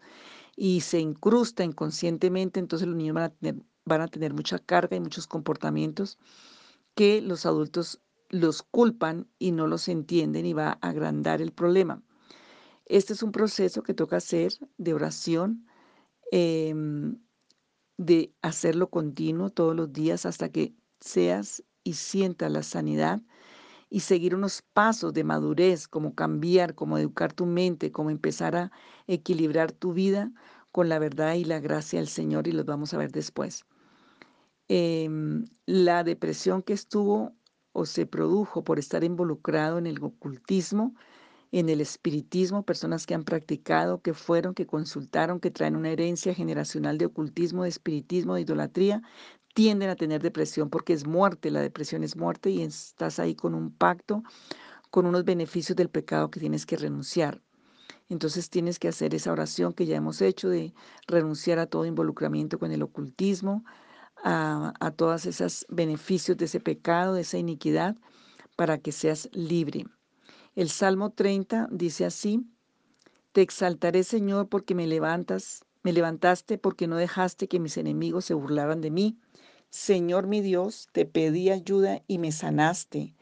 Y 0.56 0.82
se 0.82 1.00
incrusta 1.00 1.64
inconscientemente, 1.64 2.60
entonces 2.60 2.88
los 2.88 2.98
niños 2.98 3.16
van 3.16 3.24
a 3.26 3.30
tener, 3.30 3.64
van 3.86 4.02
a 4.02 4.08
tener 4.08 4.34
mucha 4.34 4.60
carga 4.60 4.98
y 4.98 5.00
muchos 5.00 5.28
comportamientos 5.28 6.18
que 7.00 7.22
los 7.22 7.46
adultos 7.46 8.02
los 8.28 8.62
culpan 8.62 9.30
y 9.40 9.54
no 9.54 9.68
los 9.68 9.88
entienden 9.88 10.46
y 10.46 10.52
va 10.52 10.72
a 10.82 10.90
agrandar 10.90 11.42
el 11.42 11.54
problema. 11.54 12.04
Este 12.88 13.14
es 13.14 13.24
un 13.24 13.32
proceso 13.32 13.84
que 13.84 13.94
toca 13.94 14.18
hacer 14.18 14.52
de 14.78 14.94
oración. 14.94 15.66
Em, 16.30 17.22
de 17.98 18.34
hacerlo 18.42 18.90
continuo 18.90 19.50
todos 19.50 19.78
los 19.78 19.94
días 19.94 20.26
hasta 20.26 20.50
que 20.50 20.76
seas 21.00 21.64
y 21.86 21.94
sientas 21.94 22.52
la 22.52 22.64
sanidad 22.64 23.22
y 23.90 24.02
seguir 24.02 24.36
unos 24.36 24.62
pasos 24.62 25.14
de 25.14 25.24
madurez, 25.24 25.88
como 25.88 26.16
cambiar, 26.16 26.76
como 26.76 26.98
educar 26.98 27.32
tu 27.32 27.46
mente, 27.46 27.94
como 27.94 28.10
empezar 28.10 28.58
a 28.58 28.74
equilibrar 29.08 29.72
tu 29.72 29.94
vida 29.94 30.34
con 30.74 30.90
la 30.90 31.00
verdad 31.00 31.36
y 31.36 31.46
la 31.46 31.62
gracia 31.62 32.00
del 32.00 32.10
Señor 32.10 32.50
y 32.50 32.52
los 32.52 32.66
vamos 32.66 32.94
a 32.94 32.98
ver 32.98 33.14
después. 33.14 33.66
Em, 34.70 35.46
la 35.66 36.04
depresión 36.04 36.62
que 36.64 36.74
estuvo 36.74 37.36
o 37.74 37.86
se 37.86 38.06
produjo 38.06 38.64
por 38.64 38.80
estar 38.80 39.04
involucrado 39.04 39.78
en 39.78 39.88
el 39.88 40.02
ocultismo 40.02 40.96
en 41.52 41.70
el 41.70 41.82
espiritismo, 41.82 42.64
personas 42.64 43.06
que 43.06 43.16
han 43.16 43.24
practicado, 43.24 44.02
que 44.02 44.14
fueron, 44.14 44.54
que 44.54 44.68
consultaron, 44.68 45.40
que 45.40 45.52
traen 45.52 45.76
una 45.76 45.90
herencia 45.90 46.34
generacional 46.34 46.98
de 46.98 47.06
ocultismo, 47.06 47.64
de 47.64 47.70
espiritismo, 47.70 48.36
de 48.36 48.42
idolatría, 48.42 49.02
tienden 49.56 49.90
a 49.90 49.96
tener 49.96 50.22
depresión 50.22 50.70
porque 50.70 50.94
es 50.94 51.08
muerte, 51.08 51.50
la 51.50 51.62
depresión 51.62 52.04
es 52.04 52.16
muerte 52.16 52.52
y 52.52 52.62
estás 52.62 53.20
ahí 53.20 53.36
con 53.36 53.56
un 53.56 53.72
pacto, 53.72 54.24
con 54.92 55.06
unos 55.06 55.26
beneficios 55.26 55.76
del 55.76 55.90
pecado 55.90 56.30
que 56.30 56.40
tienes 56.40 56.66
que 56.66 56.78
renunciar. 56.78 57.42
Entonces 58.10 58.50
tienes 58.50 58.80
que 58.80 58.88
hacer 58.88 59.16
esa 59.16 59.32
oración 59.32 59.74
que 59.74 59.86
ya 59.86 59.96
hemos 59.96 60.22
hecho 60.22 60.50
de 60.50 60.74
renunciar 61.08 61.60
a 61.60 61.68
todo 61.68 61.86
involucramiento 61.86 62.60
con 62.60 62.72
el 62.72 62.84
ocultismo, 62.84 63.64
a, 64.24 64.74
a 64.80 64.92
todos 64.92 65.26
esos 65.26 65.66
beneficios 65.70 66.38
de 66.38 66.46
ese 66.46 66.60
pecado, 66.60 67.14
de 67.14 67.22
esa 67.22 67.38
iniquidad, 67.38 67.96
para 68.56 68.78
que 68.78 68.92
seas 68.92 69.30
libre. 69.32 69.86
El 70.56 70.70
Salmo 70.70 71.12
30 71.12 71.68
dice 71.72 72.06
así, 72.06 72.46
Te 73.32 73.42
exaltaré, 73.42 74.04
Señor, 74.04 74.50
porque 74.50 74.76
me 74.76 74.88
levantas, 74.88 75.64
me 75.84 75.94
levantaste 75.94 76.58
porque 76.58 76.88
no 76.88 76.98
dejaste 76.98 77.48
que 77.48 77.60
mis 77.60 77.78
enemigos 77.78 78.26
se 78.26 78.34
burlaran 78.34 78.82
de 78.82 78.92
mí. 78.92 79.18
Señor 79.70 80.28
mi 80.28 80.42
Dios, 80.42 80.90
te 80.92 81.06
pedí 81.06 81.50
ayuda 81.52 82.02
y 82.08 82.18
me 82.18 82.32
sanaste. 82.32 83.14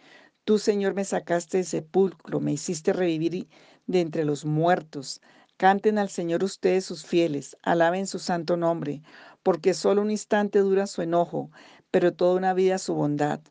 Tú, 0.45 0.57
Señor, 0.57 0.93
me 0.93 1.03
sacaste 1.03 1.57
del 1.57 1.65
sepulcro, 1.65 2.39
me 2.39 2.53
hiciste 2.53 2.93
revivir 2.93 3.49
de 3.85 4.01
entre 4.01 4.23
los 4.23 4.45
muertos. 4.45 5.21
Canten 5.57 5.97
al 5.97 6.09
Señor 6.09 6.43
ustedes 6.43 6.85
sus 6.85 7.03
fieles, 7.03 7.57
alaben 7.63 8.05
su 8.05 8.19
santo 8.19 8.57
nombre, 8.57 9.01
porque 9.41 9.73
solo 9.73 10.03
un 10.03 10.11
instante 10.11 10.59
dura 10.59 10.85
su 10.85 11.01
enojo, 11.01 11.49
pero 11.89 12.13
toda 12.13 12.35
una 12.35 12.53
vida 12.53 12.77
su 12.77 12.93
bondad. 12.93 13.41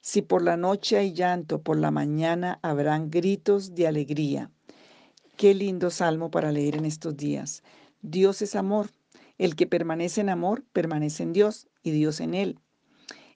Si 0.00 0.22
por 0.22 0.42
la 0.42 0.56
noche 0.56 0.98
hay 0.98 1.12
llanto, 1.12 1.60
por 1.60 1.76
la 1.76 1.90
mañana 1.90 2.60
habrán 2.62 3.10
gritos 3.10 3.74
de 3.74 3.88
alegría. 3.88 4.52
Qué 5.36 5.52
lindo 5.52 5.90
salmo 5.90 6.30
para 6.30 6.52
leer 6.52 6.76
en 6.76 6.84
estos 6.84 7.16
días. 7.16 7.64
Dios 8.02 8.40
es 8.40 8.54
amor. 8.54 8.90
El 9.36 9.56
que 9.56 9.66
permanece 9.66 10.20
en 10.20 10.28
amor, 10.28 10.64
permanece 10.72 11.24
en 11.24 11.32
Dios 11.32 11.66
y 11.82 11.90
Dios 11.90 12.20
en 12.20 12.34
él. 12.34 12.60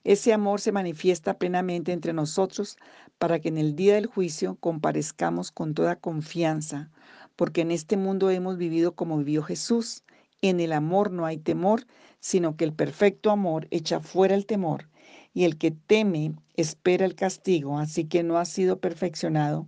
Ese 0.05 0.33
amor 0.33 0.59
se 0.59 0.73
manifiesta 0.73 1.37
plenamente 1.37 1.93
entre 1.93 2.11
nosotros 2.11 2.77
para 3.17 3.39
que 3.39 3.47
en 3.47 3.57
el 3.57 3.75
día 3.75 3.95
del 3.95 4.07
juicio 4.07 4.57
comparezcamos 4.59 5.51
con 5.51 5.73
toda 5.73 5.95
confianza, 5.95 6.91
porque 7.35 7.61
en 7.61 7.71
este 7.71 7.97
mundo 7.97 8.29
hemos 8.29 8.57
vivido 8.57 8.93
como 8.95 9.17
vivió 9.17 9.43
Jesús. 9.43 10.03
En 10.41 10.59
el 10.59 10.73
amor 10.73 11.11
no 11.11 11.25
hay 11.25 11.37
temor, 11.37 11.85
sino 12.19 12.55
que 12.55 12.65
el 12.65 12.73
perfecto 12.73 13.31
amor 13.31 13.67
echa 13.71 13.99
fuera 13.99 14.35
el 14.35 14.45
temor, 14.45 14.89
y 15.33 15.45
el 15.45 15.57
que 15.57 15.71
teme 15.71 16.33
espera 16.55 17.05
el 17.05 17.15
castigo, 17.15 17.79
así 17.79 18.05
que 18.05 18.23
no 18.23 18.37
ha 18.37 18.45
sido 18.45 18.79
perfeccionado 18.79 19.67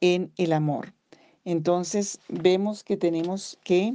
en 0.00 0.32
el 0.36 0.52
amor. 0.52 0.92
Entonces 1.44 2.18
vemos 2.28 2.82
que 2.82 2.96
tenemos 2.96 3.58
que 3.62 3.94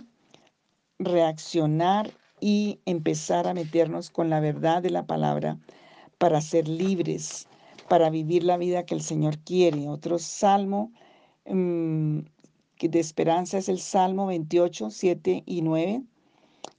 reaccionar 1.00 2.12
y 2.39 2.80
empezar 2.86 3.48
a 3.48 3.53
meternos 3.53 4.10
con 4.10 4.30
la 4.30 4.39
verdad 4.39 4.82
de 4.82 4.89
la 4.89 5.06
palabra 5.06 5.60
para 6.18 6.41
ser 6.41 6.68
libres, 6.68 7.48
para 7.89 8.10
vivir 8.10 8.44
la 8.44 8.58
vida 8.58 8.86
que 8.86 8.96
el 8.96 9.01
Señor 9.01 9.38
quiere. 9.39 9.89
Otro 9.89 10.18
salmo 10.18 10.91
mm, 11.46 12.20
de 12.89 13.00
esperanza 13.00 13.57
es 13.57 13.69
el 13.69 13.79
Salmo 13.79 14.27
28, 14.27 14.89
7 14.89 15.43
y 15.45 15.61
9. 15.61 16.03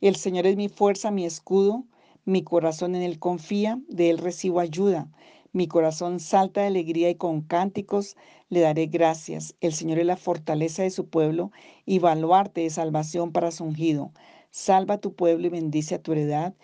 El 0.01 0.17
Señor 0.17 0.47
es 0.47 0.57
mi 0.57 0.69
fuerza, 0.69 1.11
mi 1.11 1.25
escudo, 1.25 1.85
mi 2.25 2.43
corazón 2.43 2.95
en 2.95 3.03
Él 3.03 3.19
confía, 3.19 3.81
de 3.89 4.11
Él 4.11 4.19
recibo 4.19 4.61
ayuda. 4.61 5.11
Mi 5.53 5.69
corazón 5.69 6.19
salta 6.19 6.63
de 6.63 6.69
alegría 6.69 7.11
y 7.11 7.17
con 7.17 7.43
cánticos 7.43 8.17
le 8.49 8.61
daré 8.61 8.87
gracias. 8.87 9.55
El 9.61 9.75
Señor 9.75 9.99
es 9.99 10.07
la 10.07 10.17
fortaleza 10.17 10.83
de 10.83 10.91
su 10.91 11.09
pueblo 11.09 11.53
y 11.85 11.99
baluarte 11.99 12.63
de 12.63 12.71
salvación 12.71 13.33
para 13.33 13.51
su 13.51 13.65
ungido. 13.65 14.13
Salva 14.51 14.95
a 14.95 15.01
tu 15.01 15.15
pueblo 15.15 15.47
y 15.47 15.51
bendice 15.51 15.95
a 15.95 16.03
tu 16.03 16.13
heredad 16.13 16.55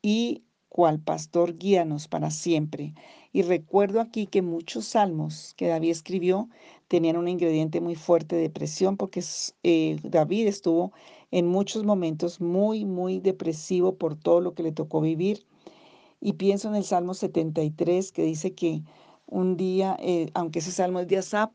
y 0.00 0.44
cual 0.68 1.00
pastor 1.00 1.58
guíanos 1.58 2.08
para 2.08 2.30
siempre. 2.30 2.94
Y 3.32 3.42
recuerdo 3.42 4.00
aquí 4.00 4.26
que 4.26 4.42
muchos 4.42 4.84
salmos 4.86 5.54
que 5.56 5.68
David 5.68 5.90
escribió 5.90 6.48
tenían 6.88 7.16
un 7.16 7.28
ingrediente 7.28 7.80
muy 7.80 7.94
fuerte 7.94 8.36
de 8.36 8.42
depresión 8.42 8.98
porque 8.98 9.24
eh, 9.62 9.96
David 10.02 10.48
estuvo 10.48 10.92
en 11.30 11.46
muchos 11.48 11.84
momentos 11.84 12.40
muy, 12.42 12.84
muy 12.84 13.20
depresivo 13.20 13.96
por 13.96 14.16
todo 14.16 14.40
lo 14.42 14.54
que 14.54 14.62
le 14.62 14.72
tocó 14.72 15.00
vivir. 15.00 15.46
Y 16.20 16.34
pienso 16.34 16.68
en 16.68 16.74
el 16.74 16.84
Salmo 16.84 17.14
73 17.14 18.12
que 18.12 18.22
dice 18.22 18.54
que 18.54 18.82
un 19.26 19.56
día, 19.56 19.96
eh, 20.00 20.30
aunque 20.34 20.58
ese 20.58 20.70
salmo 20.70 21.00
es 21.00 21.08
de 21.08 21.16
Asap, 21.16 21.52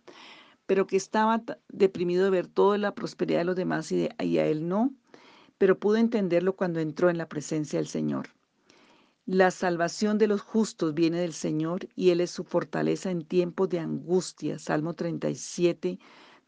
pero 0.65 0.87
que 0.87 0.97
estaba 0.97 1.43
deprimido 1.69 2.23
de 2.25 2.31
ver 2.31 2.47
toda 2.47 2.77
la 2.79 2.95
prosperidad 2.95 3.39
de 3.39 3.45
los 3.45 3.55
demás 3.55 3.91
y, 3.91 4.09
y 4.19 4.39
a 4.39 4.47
él 4.47 4.67
no, 4.67 4.93
pero 5.59 5.79
pudo 5.79 5.97
entenderlo 5.97 6.55
cuando 6.55 6.79
entró 6.79 7.09
en 7.09 7.19
la 7.19 7.29
presencia 7.29 7.79
del 7.79 7.87
Señor. 7.87 8.36
La 9.27 9.51
salvación 9.51 10.17
de 10.17 10.27
los 10.27 10.39
justos 10.39 10.93
viene 10.93 11.19
del 11.19 11.33
Señor 11.33 11.89
y 11.97 12.11
Él 12.11 12.21
es 12.21 12.31
su 12.31 12.45
fortaleza 12.45 13.11
en 13.11 13.25
tiempos 13.25 13.67
de 13.67 13.79
angustia. 13.79 14.57
Salmo 14.57 14.93
37, 14.93 15.99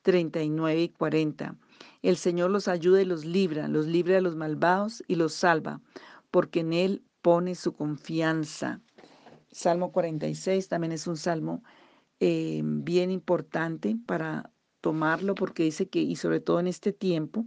39 0.01 0.81
y 0.83 0.87
40. 0.87 1.57
El 2.01 2.15
Señor 2.15 2.51
los 2.51 2.69
ayuda 2.69 3.01
y 3.01 3.05
los 3.05 3.25
libra, 3.25 3.67
los 3.67 3.85
libra 3.85 4.15
de 4.15 4.21
los 4.21 4.37
malvados 4.37 5.03
y 5.09 5.15
los 5.15 5.33
salva, 5.33 5.81
porque 6.31 6.61
en 6.61 6.71
Él 6.71 7.03
pone 7.21 7.55
su 7.55 7.73
confianza. 7.73 8.79
Salmo 9.51 9.91
46 9.91 10.69
también 10.69 10.93
es 10.93 11.05
un 11.05 11.17
salmo 11.17 11.65
eh, 12.21 12.61
bien 12.63 13.11
importante 13.11 13.97
para 14.05 14.53
tomarlo 14.79 15.35
porque 15.35 15.63
dice 15.63 15.89
que, 15.89 15.99
y 15.99 16.15
sobre 16.15 16.39
todo 16.39 16.61
en 16.61 16.67
este 16.67 16.93
tiempo, 16.93 17.43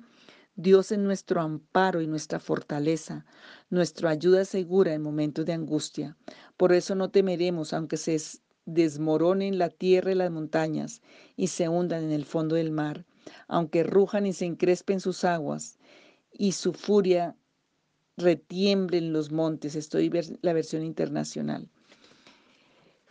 Dios 0.54 0.92
es 0.92 0.98
nuestro 0.98 1.40
amparo 1.40 2.02
y 2.02 2.06
nuestra 2.06 2.38
fortaleza, 2.38 3.24
nuestra 3.70 4.10
ayuda 4.10 4.44
segura 4.44 4.92
en 4.92 5.02
momentos 5.02 5.46
de 5.46 5.54
angustia. 5.54 6.16
Por 6.58 6.72
eso 6.72 6.94
no 6.94 7.10
temeremos, 7.10 7.72
aunque 7.72 7.96
se 7.96 8.20
desmoronen 8.66 9.58
la 9.58 9.70
tierra 9.70 10.12
y 10.12 10.14
las 10.14 10.30
montañas 10.30 11.00
y 11.36 11.46
se 11.46 11.68
hundan 11.68 12.04
en 12.04 12.12
el 12.12 12.26
fondo 12.26 12.56
del 12.56 12.70
mar, 12.70 13.06
aunque 13.48 13.82
rujan 13.82 14.26
y 14.26 14.34
se 14.34 14.44
encrespen 14.44 15.00
sus 15.00 15.24
aguas 15.24 15.78
y 16.30 16.52
su 16.52 16.74
furia 16.74 17.34
retiemble 18.18 18.98
en 18.98 19.12
los 19.14 19.32
montes. 19.32 19.74
Estoy 19.74 20.10
ver 20.10 20.26
la 20.42 20.52
versión 20.52 20.82
internacional. 20.82 21.70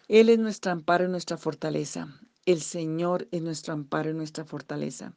Él 0.07 0.29
es 0.29 0.37
nuestro 0.37 0.73
amparo 0.73 1.05
y 1.05 1.09
nuestra 1.09 1.37
fortaleza. 1.37 2.07
El 2.45 2.61
Señor 2.61 3.27
es 3.31 3.41
nuestro 3.41 3.73
amparo 3.73 4.11
y 4.11 4.13
nuestra 4.13 4.45
fortaleza. 4.45 5.15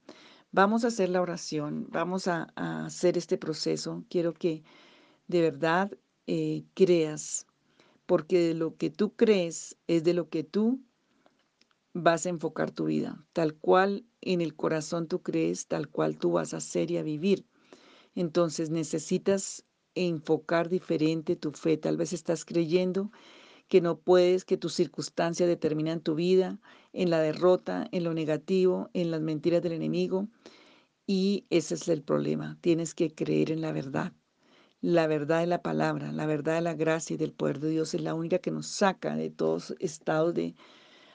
Vamos 0.54 0.84
a 0.84 0.86
hacer 0.86 1.08
la 1.08 1.20
oración, 1.20 1.88
vamos 1.90 2.28
a, 2.28 2.44
hacer 2.54 3.18
este 3.18 3.36
proceso. 3.36 4.04
Quiero 4.08 4.32
que 4.34 4.62
de 5.26 5.42
verdad 5.42 5.90
eh, 6.28 6.62
creas, 6.74 7.48
porque 8.06 8.38
de 8.38 8.54
lo 8.54 8.76
que 8.76 8.88
tú 8.88 9.16
crees 9.16 9.76
es 9.88 10.04
de 10.04 10.14
lo 10.14 10.28
que 10.28 10.44
tú 10.44 10.80
vas 11.92 12.24
a 12.24 12.28
enfocar 12.28 12.70
tu 12.70 12.84
vida. 12.84 13.26
Tal 13.32 13.56
cual 13.56 14.04
en 14.20 14.40
el 14.40 14.54
corazón 14.54 15.08
tú 15.08 15.22
crees, 15.22 15.66
tal 15.66 15.88
cual 15.88 16.18
tú 16.18 16.30
vas 16.30 16.54
a 16.54 16.58
hacer 16.58 16.88
y 16.92 16.98
a 16.98 17.02
vivir. 17.02 17.44
Entonces 18.14 18.70
necesitas 18.70 19.64
enfocar 19.96 20.68
diferente 20.68 21.34
tu 21.34 21.50
fe. 21.50 21.78
Tal 21.78 21.96
vez 21.96 22.12
estás 22.12 22.44
creyendo 22.44 23.10
que 23.66 23.80
no 23.80 23.98
puedes, 23.98 24.44
que 24.44 24.56
tus 24.56 24.74
circunstancias 24.74 25.48
determinan 25.48 26.00
tu 26.00 26.14
vida, 26.14 26.60
en 26.94 27.10
la 27.10 27.20
derrota, 27.20 27.88
en 27.92 28.04
lo 28.04 28.14
negativo, 28.14 28.88
en 28.94 29.10
las 29.10 29.20
mentiras 29.20 29.62
del 29.62 29.72
enemigo. 29.72 30.28
Y 31.06 31.44
ese 31.50 31.74
es 31.74 31.88
el 31.88 32.02
problema. 32.02 32.56
Tienes 32.62 32.94
que 32.94 33.14
creer 33.14 33.50
en 33.50 33.60
la 33.60 33.72
verdad. 33.72 34.12
La 34.80 35.06
verdad 35.06 35.40
de 35.40 35.46
la 35.46 35.62
palabra, 35.62 36.12
la 36.12 36.26
verdad 36.26 36.54
de 36.54 36.60
la 36.60 36.74
gracia 36.74 37.14
y 37.14 37.16
del 37.16 37.32
poder 37.32 37.58
de 37.58 37.70
Dios 37.70 37.94
es 37.94 38.00
la 38.00 38.14
única 38.14 38.38
que 38.38 38.50
nos 38.50 38.66
saca 38.66 39.16
de 39.16 39.30
todos 39.30 39.74
estados 39.80 40.34
de 40.34 40.54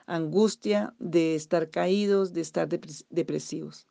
angustia, 0.05 0.93
de 0.99 1.35
estar 1.35 1.69
caídos, 1.69 2.33
de 2.33 2.41
estar 2.41 2.67
depresivos. 2.67 3.87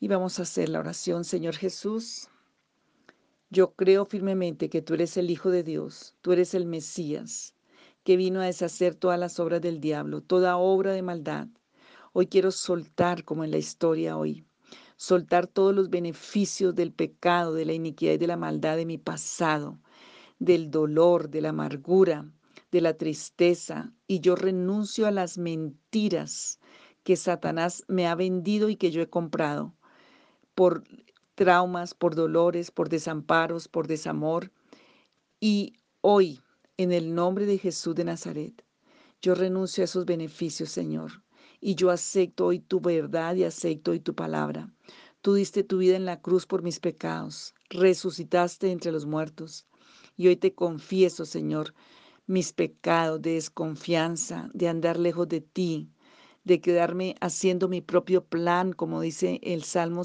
Y 0.00 0.08
vamos 0.08 0.38
a 0.38 0.42
hacer 0.42 0.68
la 0.68 0.80
oración, 0.80 1.24
Señor 1.24 1.54
Jesús. 1.54 2.28
Yo 3.50 3.72
creo 3.74 4.04
firmemente 4.04 4.68
que 4.68 4.82
tú 4.82 4.94
eres 4.94 5.16
el 5.16 5.30
Hijo 5.30 5.50
de 5.50 5.62
Dios, 5.62 6.16
tú 6.20 6.32
eres 6.32 6.54
el 6.54 6.66
Mesías, 6.66 7.54
que 8.10 8.16
vino 8.16 8.40
a 8.40 8.46
deshacer 8.46 8.96
todas 8.96 9.20
las 9.20 9.38
obras 9.38 9.60
del 9.60 9.80
diablo, 9.80 10.20
toda 10.20 10.56
obra 10.56 10.92
de 10.92 11.00
maldad. 11.00 11.46
Hoy 12.12 12.26
quiero 12.26 12.50
soltar, 12.50 13.22
como 13.22 13.44
en 13.44 13.52
la 13.52 13.58
historia 13.58 14.16
hoy, 14.16 14.44
soltar 14.96 15.46
todos 15.46 15.72
los 15.72 15.90
beneficios 15.90 16.74
del 16.74 16.92
pecado, 16.92 17.54
de 17.54 17.66
la 17.66 17.72
iniquidad 17.72 18.14
y 18.14 18.18
de 18.18 18.26
la 18.26 18.36
maldad 18.36 18.76
de 18.76 18.84
mi 18.84 18.98
pasado, 18.98 19.78
del 20.40 20.72
dolor, 20.72 21.30
de 21.30 21.40
la 21.40 21.50
amargura, 21.50 22.28
de 22.72 22.80
la 22.80 22.94
tristeza, 22.94 23.92
y 24.08 24.18
yo 24.18 24.34
renuncio 24.34 25.06
a 25.06 25.12
las 25.12 25.38
mentiras 25.38 26.58
que 27.04 27.14
Satanás 27.14 27.84
me 27.86 28.08
ha 28.08 28.16
vendido 28.16 28.70
y 28.70 28.74
que 28.74 28.90
yo 28.90 29.02
he 29.02 29.08
comprado 29.08 29.76
por 30.56 30.82
traumas, 31.36 31.94
por 31.94 32.16
dolores, 32.16 32.72
por 32.72 32.88
desamparos, 32.88 33.68
por 33.68 33.86
desamor. 33.86 34.50
Y 35.38 35.74
hoy, 36.00 36.40
en 36.82 36.92
el 36.92 37.14
nombre 37.14 37.44
de 37.44 37.58
Jesús 37.58 37.94
de 37.94 38.04
Nazaret, 38.04 38.64
yo 39.20 39.34
renuncio 39.34 39.82
a 39.82 39.84
esos 39.84 40.06
beneficios, 40.06 40.70
Señor. 40.70 41.22
Y 41.60 41.74
yo 41.74 41.90
acepto 41.90 42.46
hoy 42.46 42.60
tu 42.60 42.80
verdad 42.80 43.34
y 43.34 43.44
acepto 43.44 43.90
hoy 43.90 44.00
tu 44.00 44.14
palabra. 44.14 44.72
Tú 45.20 45.34
diste 45.34 45.62
tu 45.62 45.76
vida 45.76 45.96
en 45.96 46.06
la 46.06 46.22
cruz 46.22 46.46
por 46.46 46.62
mis 46.62 46.80
pecados, 46.80 47.54
resucitaste 47.68 48.70
entre 48.70 48.92
los 48.92 49.04
muertos. 49.04 49.66
Y 50.16 50.28
hoy 50.28 50.36
te 50.36 50.54
confieso, 50.54 51.26
Señor, 51.26 51.74
mis 52.26 52.54
pecados 52.54 53.20
de 53.20 53.34
desconfianza, 53.34 54.48
de 54.54 54.68
andar 54.68 54.98
lejos 54.98 55.28
de 55.28 55.42
ti, 55.42 55.90
de 56.44 56.62
quedarme 56.62 57.14
haciendo 57.20 57.68
mi 57.68 57.82
propio 57.82 58.24
plan, 58.24 58.72
como 58.72 59.02
dice 59.02 59.38
el 59.42 59.64
Salmo 59.64 60.00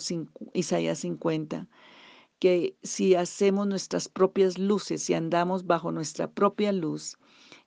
Isaías 0.53 0.99
50, 0.99 1.69
que 2.45 2.77
si 2.83 3.15
hacemos 3.15 3.65
nuestras 3.65 4.07
propias 4.07 4.59
luces 4.59 5.09
y 5.09 5.15
andamos 5.15 5.65
bajo 5.65 5.91
nuestra 5.91 6.29
propia 6.29 6.71
luz, 6.71 7.17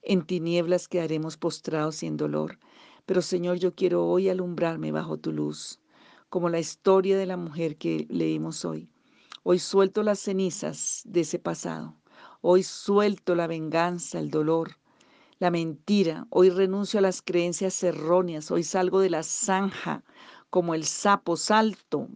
en 0.03 0.25
tinieblas 0.25 0.87
quedaremos 0.87 1.35
postrados 1.35 1.97
sin 1.97 2.15
dolor. 2.15 2.59
Pero 3.05 3.21
Señor, 3.21 3.57
yo 3.57 3.75
quiero 3.75 4.07
hoy 4.07 4.29
alumbrarme 4.29 4.93
bajo 4.93 5.17
tu 5.17 5.33
luz, 5.33 5.81
como 6.29 6.47
la 6.47 6.61
historia 6.61 7.17
de 7.17 7.25
la 7.25 7.35
mujer 7.35 7.75
que 7.75 8.07
leímos 8.09 8.63
hoy. 8.63 8.87
Hoy 9.43 9.59
suelto 9.59 10.01
las 10.01 10.19
cenizas 10.19 11.01
de 11.03 11.19
ese 11.19 11.39
pasado. 11.39 11.97
Hoy 12.39 12.63
suelto 12.63 13.35
la 13.35 13.47
venganza, 13.47 14.17
el 14.17 14.31
dolor, 14.31 14.77
la 15.39 15.51
mentira. 15.51 16.25
Hoy 16.29 16.51
renuncio 16.51 16.99
a 16.99 17.01
las 17.01 17.21
creencias 17.21 17.83
erróneas. 17.83 18.49
Hoy 18.49 18.63
salgo 18.63 19.01
de 19.01 19.09
la 19.09 19.23
zanja 19.23 20.05
como 20.49 20.73
el 20.73 20.85
sapo, 20.85 21.37
salto 21.37 22.07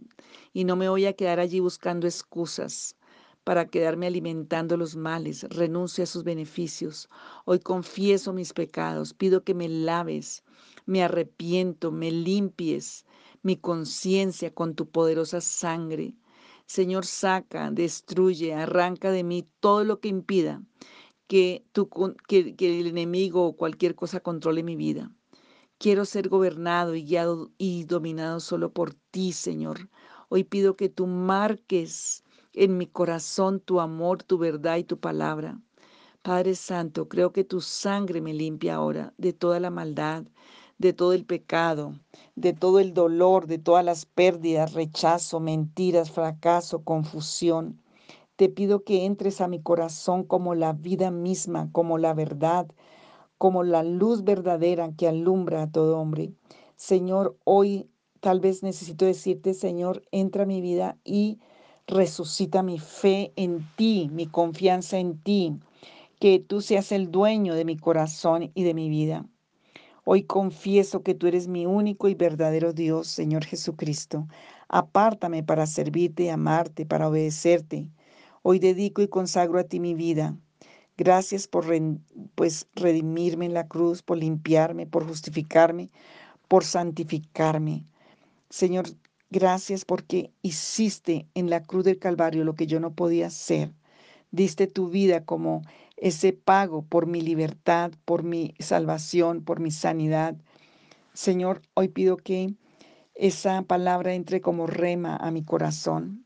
y 0.52 0.64
no 0.64 0.76
me 0.76 0.88
voy 0.88 1.06
a 1.06 1.12
quedar 1.12 1.40
allí 1.40 1.60
buscando 1.60 2.06
excusas 2.06 2.96
para 3.44 3.68
quedarme 3.68 4.06
alimentando 4.06 4.76
los 4.76 4.96
males. 4.96 5.44
Renuncio 5.50 6.04
a 6.04 6.06
sus 6.06 6.24
beneficios. 6.24 7.08
Hoy 7.44 7.60
confieso 7.60 8.32
mis 8.32 8.52
pecados. 8.52 9.12
Pido 9.12 9.44
que 9.44 9.54
me 9.54 9.68
laves. 9.68 10.42
Me 10.86 11.02
arrepiento, 11.02 11.92
me 11.92 12.10
limpies 12.10 13.04
mi 13.42 13.56
conciencia 13.56 14.54
con 14.54 14.74
tu 14.74 14.88
poderosa 14.88 15.40
sangre. 15.40 16.14
Señor, 16.66 17.04
saca, 17.04 17.70
destruye, 17.70 18.54
arranca 18.54 19.10
de 19.10 19.22
mí 19.22 19.46
todo 19.60 19.84
lo 19.84 20.00
que 20.00 20.08
impida 20.08 20.62
que, 21.26 21.64
que, 22.26 22.80
el 22.80 22.86
enemigo 22.86 23.46
o 23.46 23.56
cualquier 23.56 23.94
cosa 23.94 24.20
controle 24.20 24.62
mi 24.62 24.76
vida. 24.76 25.10
Quiero 25.78 26.04
ser 26.04 26.28
gobernado 26.28 26.94
y 26.94 27.04
guiado 27.04 27.50
y 27.58 27.84
dominado 27.84 28.40
solo 28.40 28.72
por 28.72 28.94
ti, 28.94 29.32
Señor. 29.32 29.90
Hoy 30.28 30.44
pido 30.44 30.76
que 30.76 30.88
tú 30.88 31.06
marques 31.06 32.24
en 32.52 32.78
mi 32.78 32.86
corazón 32.86 33.60
tu 33.60 33.80
amor, 33.80 34.22
tu 34.22 34.38
verdad 34.38 34.76
y 34.76 34.84
tu 34.84 34.98
palabra. 34.98 35.60
Padre 36.22 36.54
Santo, 36.54 37.08
creo 37.08 37.32
que 37.32 37.44
tu 37.44 37.60
sangre 37.60 38.20
me 38.20 38.32
limpia 38.32 38.76
ahora 38.76 39.12
de 39.18 39.32
toda 39.32 39.60
la 39.60 39.70
maldad, 39.70 40.24
de 40.78 40.92
todo 40.92 41.12
el 41.12 41.26
pecado, 41.26 41.98
de 42.34 42.52
todo 42.52 42.78
el 42.78 42.94
dolor, 42.94 43.46
de 43.46 43.58
todas 43.58 43.84
las 43.84 44.06
pérdidas, 44.06 44.72
rechazo, 44.72 45.40
mentiras, 45.40 46.10
fracaso, 46.10 46.82
confusión. 46.82 47.82
Te 48.36 48.48
pido 48.48 48.84
que 48.84 49.04
entres 49.04 49.40
a 49.40 49.48
mi 49.48 49.60
corazón 49.60 50.24
como 50.24 50.54
la 50.54 50.72
vida 50.72 51.10
misma, 51.10 51.68
como 51.72 51.98
la 51.98 52.14
verdad, 52.14 52.68
como 53.44 53.62
la 53.62 53.82
luz 53.82 54.24
verdadera 54.24 54.92
que 54.96 55.06
alumbra 55.06 55.64
a 55.64 55.70
todo 55.70 55.98
hombre. 55.98 56.32
Señor, 56.76 57.36
hoy 57.44 57.90
tal 58.20 58.40
vez 58.40 58.62
necesito 58.62 59.04
decirte, 59.04 59.52
Señor, 59.52 60.02
entra 60.12 60.44
a 60.44 60.46
mi 60.46 60.62
vida 60.62 60.96
y 61.04 61.40
resucita 61.86 62.62
mi 62.62 62.78
fe 62.78 63.34
en 63.36 63.62
ti, 63.76 64.08
mi 64.10 64.24
confianza 64.24 64.96
en 64.96 65.18
ti, 65.18 65.58
que 66.20 66.38
tú 66.38 66.62
seas 66.62 66.90
el 66.90 67.10
dueño 67.10 67.54
de 67.54 67.66
mi 67.66 67.76
corazón 67.76 68.50
y 68.54 68.64
de 68.64 68.72
mi 68.72 68.88
vida. 68.88 69.26
Hoy 70.06 70.22
confieso 70.22 71.02
que 71.02 71.14
tú 71.14 71.26
eres 71.26 71.46
mi 71.46 71.66
único 71.66 72.08
y 72.08 72.14
verdadero 72.14 72.72
Dios, 72.72 73.08
Señor 73.08 73.44
Jesucristo. 73.44 74.26
Apártame 74.68 75.42
para 75.42 75.66
servirte 75.66 76.30
amarte, 76.30 76.86
para 76.86 77.10
obedecerte. 77.10 77.90
Hoy 78.40 78.58
dedico 78.58 79.02
y 79.02 79.08
consagro 79.08 79.58
a 79.58 79.64
ti 79.64 79.80
mi 79.80 79.92
vida. 79.92 80.34
Gracias 80.96 81.48
por 81.48 81.66
pues, 82.36 82.68
redimirme 82.74 83.46
en 83.46 83.54
la 83.54 83.66
cruz, 83.66 84.02
por 84.02 84.16
limpiarme, 84.16 84.86
por 84.86 85.06
justificarme, 85.06 85.90
por 86.46 86.64
santificarme. 86.64 87.84
Señor, 88.48 88.86
gracias 89.30 89.84
porque 89.84 90.30
hiciste 90.42 91.26
en 91.34 91.50
la 91.50 91.62
cruz 91.62 91.84
del 91.84 91.98
Calvario 91.98 92.44
lo 92.44 92.54
que 92.54 92.68
yo 92.68 92.78
no 92.78 92.92
podía 92.92 93.26
hacer. 93.26 93.72
Diste 94.30 94.68
tu 94.68 94.88
vida 94.88 95.24
como 95.24 95.62
ese 95.96 96.32
pago 96.32 96.82
por 96.82 97.06
mi 97.06 97.20
libertad, 97.20 97.90
por 98.04 98.22
mi 98.22 98.54
salvación, 98.60 99.42
por 99.42 99.58
mi 99.58 99.72
sanidad. 99.72 100.36
Señor, 101.12 101.62
hoy 101.74 101.88
pido 101.88 102.16
que 102.16 102.54
esa 103.14 103.62
palabra 103.62 104.14
entre 104.14 104.40
como 104.40 104.66
rema 104.66 105.16
a 105.16 105.30
mi 105.30 105.44
corazón, 105.44 106.23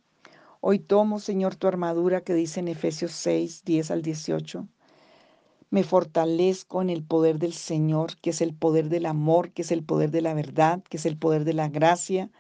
Hoy 0.61 0.81
tomo, 0.81 1.21
Señor, 1.21 1.55
tu 1.55 1.69
armadura 1.69 2.23
que 2.23 2.35
dice 2.35 2.59
en 2.59 2.67
Efesios 2.67 3.13
6, 3.13 3.63
10 3.65 3.93
al 3.93 4.03
18. 4.03 4.67
Me 5.71 5.85
fortalezco 5.85 6.83
en 6.83 6.91
el 6.91 7.05
poder 7.05 7.39
del 7.39 7.53
Señor, 7.53 8.17
que 8.17 8.31
es 8.31 8.41
el 8.41 8.55
poder 8.55 8.89
del 8.89 9.07
amor, 9.07 9.53
que 9.53 9.63
es 9.63 9.71
el 9.71 9.85
poder 9.85 10.11
de 10.11 10.21
la 10.21 10.35
verdad, 10.35 10.83
que 10.83 10.97
es 10.97 11.07
el 11.07 11.17
poder 11.17 11.45
de 11.45 11.53
la 11.53 11.69
gracia, 11.69 12.31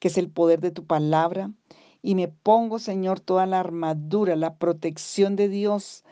que 0.00 0.08
es 0.08 0.18
el 0.18 0.28
poder 0.28 0.60
de 0.60 0.70
tu 0.70 0.84
palabra. 0.84 1.50
Y 2.02 2.14
me 2.14 2.28
pongo, 2.28 2.78
Señor, 2.78 3.20
toda 3.20 3.46
la 3.46 3.60
armadura, 3.60 4.36
la 4.36 4.56
protección 4.56 5.34
de 5.34 5.48
Dios 5.48 6.04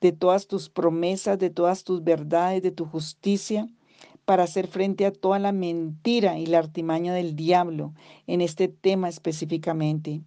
de 0.00 0.12
todas 0.12 0.46
tus 0.46 0.70
promesas, 0.70 1.40
de 1.40 1.50
todas 1.50 1.82
tus 1.82 2.04
verdades, 2.04 2.62
de 2.62 2.70
tu 2.70 2.84
justicia, 2.86 3.68
para 4.24 4.44
hacer 4.44 4.68
frente 4.68 5.06
a 5.06 5.12
toda 5.12 5.40
la 5.40 5.50
mentira 5.50 6.38
y 6.38 6.46
la 6.46 6.60
artimaña 6.60 7.12
del 7.12 7.34
diablo 7.34 7.94
en 8.28 8.42
este 8.42 8.68
tema 8.68 9.08
específicamente. 9.08 10.22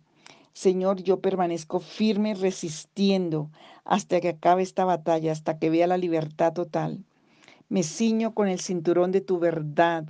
Señor, 0.54 1.02
yo 1.02 1.20
permanezco 1.20 1.80
firme 1.80 2.36
resistiendo 2.36 3.50
hasta 3.86 4.22
que 4.22 4.30
acabe 4.30 4.62
esta 4.62 4.86
batalla, 4.86 5.32
hasta 5.32 5.58
que 5.58 5.72
vea 5.72 5.88
la 5.88 5.98
libertad 5.98 6.54
total. 6.54 7.04
Me 7.70 7.82
ciño 7.82 8.36
con 8.36 8.48
el 8.48 8.60
cinturón 8.60 9.12
de 9.12 9.22
tu 9.22 9.40
verdad, 9.40 10.06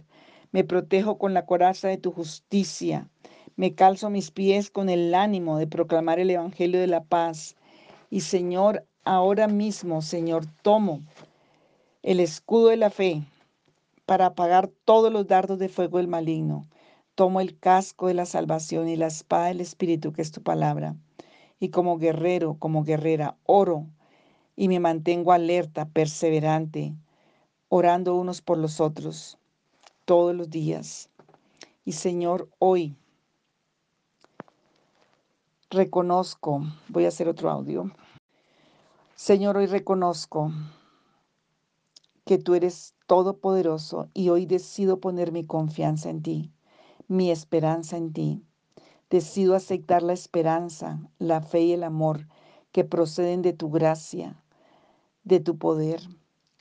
me 0.51 0.65
protejo 0.65 1.17
con 1.17 1.33
la 1.33 1.45
coraza 1.45 1.87
de 1.87 1.97
tu 1.97 2.11
justicia, 2.11 3.07
me 3.55 3.73
calzo 3.73 4.09
mis 4.09 4.31
pies 4.31 4.69
con 4.69 4.89
el 4.89 5.15
ánimo 5.15 5.57
de 5.57 5.67
proclamar 5.67 6.19
el 6.19 6.29
Evangelio 6.29 6.79
de 6.79 6.87
la 6.87 7.03
paz. 7.03 7.55
Y 8.09 8.21
Señor, 8.21 8.85
ahora 9.05 9.47
mismo, 9.47 10.01
Señor, 10.01 10.45
tomo 10.61 11.01
el 12.01 12.19
escudo 12.19 12.67
de 12.67 12.77
la 12.77 12.89
fe 12.89 13.23
para 14.05 14.27
apagar 14.27 14.69
todos 14.83 15.11
los 15.11 15.25
dardos 15.25 15.57
de 15.57 15.69
fuego 15.69 15.99
del 15.99 16.07
maligno. 16.09 16.65
Tomo 17.15 17.41
el 17.41 17.59
casco 17.59 18.07
de 18.07 18.13
la 18.13 18.25
salvación 18.25 18.89
y 18.89 18.95
la 18.95 19.07
espada 19.07 19.47
del 19.47 19.61
Espíritu, 19.61 20.13
que 20.13 20.21
es 20.21 20.31
tu 20.31 20.41
palabra. 20.41 20.95
Y 21.59 21.69
como 21.69 21.97
guerrero, 21.97 22.55
como 22.59 22.83
guerrera, 22.83 23.37
oro 23.45 23.87
y 24.55 24.67
me 24.67 24.79
mantengo 24.79 25.31
alerta, 25.31 25.85
perseverante, 25.85 26.95
orando 27.69 28.15
unos 28.15 28.41
por 28.41 28.57
los 28.57 28.79
otros 28.79 29.37
todos 30.05 30.35
los 30.35 30.49
días. 30.49 31.09
Y 31.85 31.93
Señor, 31.93 32.49
hoy 32.59 32.95
reconozco, 35.69 36.63
voy 36.87 37.05
a 37.05 37.09
hacer 37.09 37.27
otro 37.27 37.49
audio. 37.49 37.91
Señor, 39.15 39.57
hoy 39.57 39.65
reconozco 39.65 40.51
que 42.25 42.37
tú 42.37 42.55
eres 42.55 42.93
todopoderoso 43.07 44.09
y 44.13 44.29
hoy 44.29 44.45
decido 44.45 44.99
poner 44.99 45.31
mi 45.31 45.45
confianza 45.45 46.09
en 46.09 46.23
ti, 46.23 46.52
mi 47.13 47.29
esperanza 47.29 47.95
en 47.95 48.11
ti. 48.11 48.41
Decido 49.11 49.55
aceptar 49.55 50.01
la 50.01 50.13
esperanza, 50.13 50.99
la 51.19 51.41
fe 51.41 51.61
y 51.61 51.71
el 51.73 51.83
amor 51.83 52.27
que 52.71 52.83
proceden 52.83 53.43
de 53.43 53.53
tu 53.53 53.69
gracia, 53.69 54.41
de 55.23 55.39
tu 55.39 55.59
poder. 55.59 56.01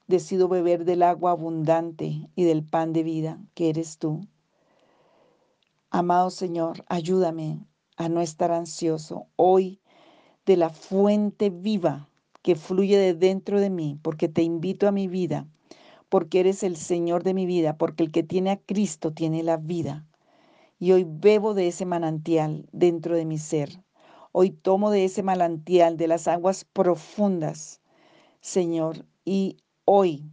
Decido 0.09 0.49
beber 0.49 0.85
del 0.85 1.03
agua 1.05 1.31
abundante 1.31 2.29
y 2.37 2.45
del 2.45 2.63
pan 2.65 2.93
de 2.93 3.03
vida 3.03 3.41
que 3.55 3.71
eres 3.71 3.97
tú. 3.97 4.29
Amado 5.91 6.29
Señor, 6.29 6.85
ayúdame 6.89 7.61
a 7.97 8.11
no 8.11 8.21
estar 8.21 8.53
ansioso 8.53 9.29
hoy 9.37 9.81
de 10.45 10.59
la 10.59 10.69
fuente 10.69 11.49
viva 11.49 12.09
que 12.43 12.57
fluye 12.57 12.99
de 12.99 13.15
dentro 13.15 13.59
de 13.59 13.71
mí, 13.71 13.99
porque 14.03 14.29
te 14.29 14.43
invito 14.43 14.87
a 14.87 14.93
mi 14.93 15.09
vida, 15.09 15.47
porque 16.11 16.41
eres 16.41 16.63
el 16.63 16.77
Señor 16.77 17.23
de 17.23 17.33
mi 17.33 17.47
vida, 17.47 17.79
porque 17.79 18.03
el 18.03 18.13
que 18.13 18.23
tiene 18.23 18.51
a 18.51 18.59
Cristo 18.59 19.13
tiene 19.13 19.43
la 19.43 19.57
vida. 19.57 20.05
Y 20.83 20.91
hoy 20.91 21.07
bebo 21.09 21.55
de 21.55 21.69
ese 21.69 21.87
manantial 21.87 22.69
dentro 22.73 23.15
de 23.15 23.25
mi 23.25 23.39
ser. 23.39 23.85
Hoy 24.33 24.51
tomo 24.51 24.91
de 24.91 25.05
ese 25.05 25.23
manantial, 25.23 25.97
de 25.97 26.09
las 26.09 26.27
aguas 26.27 26.65
profundas, 26.65 27.81
Señor, 28.41 29.07
y 29.25 29.59
hoy 29.85 30.25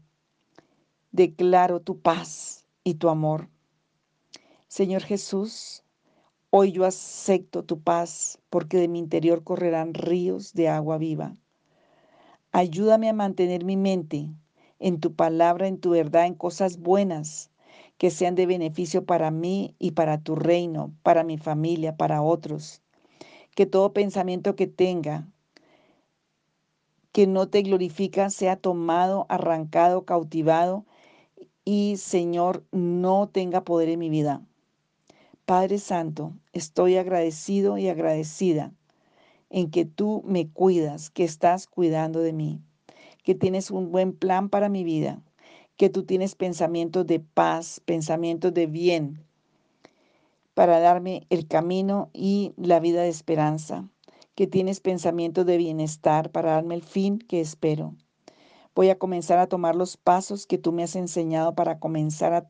declaro 1.11 1.81
tu 1.81 1.99
paz 1.99 2.65
y 2.83 2.95
tu 2.95 3.09
amor. 3.09 3.47
Señor 4.67 5.03
Jesús, 5.03 5.83
hoy 6.49 6.71
yo 6.71 6.85
acepto 6.85 7.63
tu 7.63 7.83
paz 7.83 8.39
porque 8.49 8.77
de 8.77 8.87
mi 8.87 8.97
interior 8.97 9.43
correrán 9.43 9.93
ríos 9.93 10.55
de 10.55 10.67
agua 10.67 10.97
viva. 10.97 11.37
Ayúdame 12.51 13.07
a 13.07 13.13
mantener 13.13 13.65
mi 13.65 13.77
mente 13.77 14.31
en 14.79 14.99
tu 14.99 15.13
palabra, 15.13 15.67
en 15.67 15.77
tu 15.77 15.91
verdad, 15.91 16.25
en 16.25 16.33
cosas 16.33 16.79
buenas 16.79 17.51
que 17.99 18.11
sean 18.11 18.33
de 18.33 18.45
beneficio 18.45 19.05
para 19.05 19.29
mí 19.29 19.75
y 19.77 19.91
para 19.91 20.21
tu 20.23 20.35
reino, 20.35 20.93
para 21.03 21.25
mi 21.25 21.37
familia, 21.37 21.97
para 21.97 22.21
otros. 22.21 22.81
Que 23.55 23.65
todo 23.65 23.91
pensamiento 23.91 24.55
que 24.55 24.67
tenga 24.67 25.27
que 27.11 27.27
no 27.27 27.49
te 27.49 27.61
glorifica 27.61 28.29
sea 28.29 28.55
tomado, 28.55 29.25
arrancado, 29.27 30.05
cautivado 30.05 30.85
y 31.65 31.97
Señor 31.97 32.63
no 32.71 33.27
tenga 33.27 33.65
poder 33.65 33.89
en 33.89 33.99
mi 33.99 34.09
vida. 34.09 34.41
Padre 35.45 35.77
Santo, 35.77 36.31
estoy 36.53 36.95
agradecido 36.95 37.77
y 37.77 37.89
agradecida 37.89 38.71
en 39.49 39.71
que 39.71 39.83
tú 39.83 40.23
me 40.25 40.47
cuidas, 40.47 41.09
que 41.09 41.25
estás 41.25 41.67
cuidando 41.67 42.21
de 42.21 42.31
mí, 42.31 42.61
que 43.23 43.35
tienes 43.35 43.71
un 43.71 43.91
buen 43.91 44.13
plan 44.13 44.47
para 44.47 44.69
mi 44.69 44.85
vida, 44.85 45.21
que 45.79 45.89
tú 45.89 46.03
tienes 46.03 46.35
pensamientos 46.35 47.07
de 47.07 47.21
paz, 47.21 47.81
pensamientos 47.85 48.53
de 48.53 48.67
bien, 48.67 49.25
para 50.53 50.81
darme 50.81 51.25
el 51.29 51.47
camino 51.47 52.09
y 52.11 52.51
la 52.57 52.81
vida 52.81 53.01
de 53.01 53.07
esperanza, 53.07 53.87
que 54.35 54.45
tienes 54.45 54.81
pensamientos 54.81 55.45
de 55.45 55.55
bienestar 55.55 56.31
para 56.31 56.51
darme 56.51 56.75
el 56.75 56.83
fin 56.83 57.17
que 57.17 57.39
espero. 57.39 57.95
Voy 58.75 58.89
a 58.89 58.99
comenzar 58.99 59.39
a 59.39 59.47
tomar 59.47 59.77
los 59.77 59.95
pasos 59.95 60.45
que 60.45 60.57
tú 60.57 60.73
me 60.73 60.83
has 60.83 60.97
enseñado 60.97 61.55
para 61.55 61.79
comenzar 61.79 62.49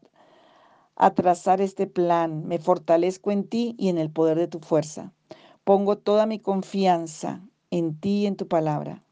a, 0.95 1.13
trazar 1.13 1.61
este 1.61 1.85
plan. 1.85 2.47
Me 2.47 2.57
fortalezco 2.57 3.29
en 3.29 3.43
ti 3.43 3.75
y 3.77 3.89
en 3.89 3.99
el 3.99 4.09
poder 4.09 4.39
de 4.39 4.47
tu 4.47 4.57
fuerza. 4.57 5.13
Pongo 5.63 5.99
toda 5.99 6.25
mi 6.25 6.39
confianza 6.39 7.47
en 7.69 7.95
ti 7.95 8.21
y 8.21 8.25
en 8.25 8.37
tu 8.37 8.47
palabra. 8.47 9.03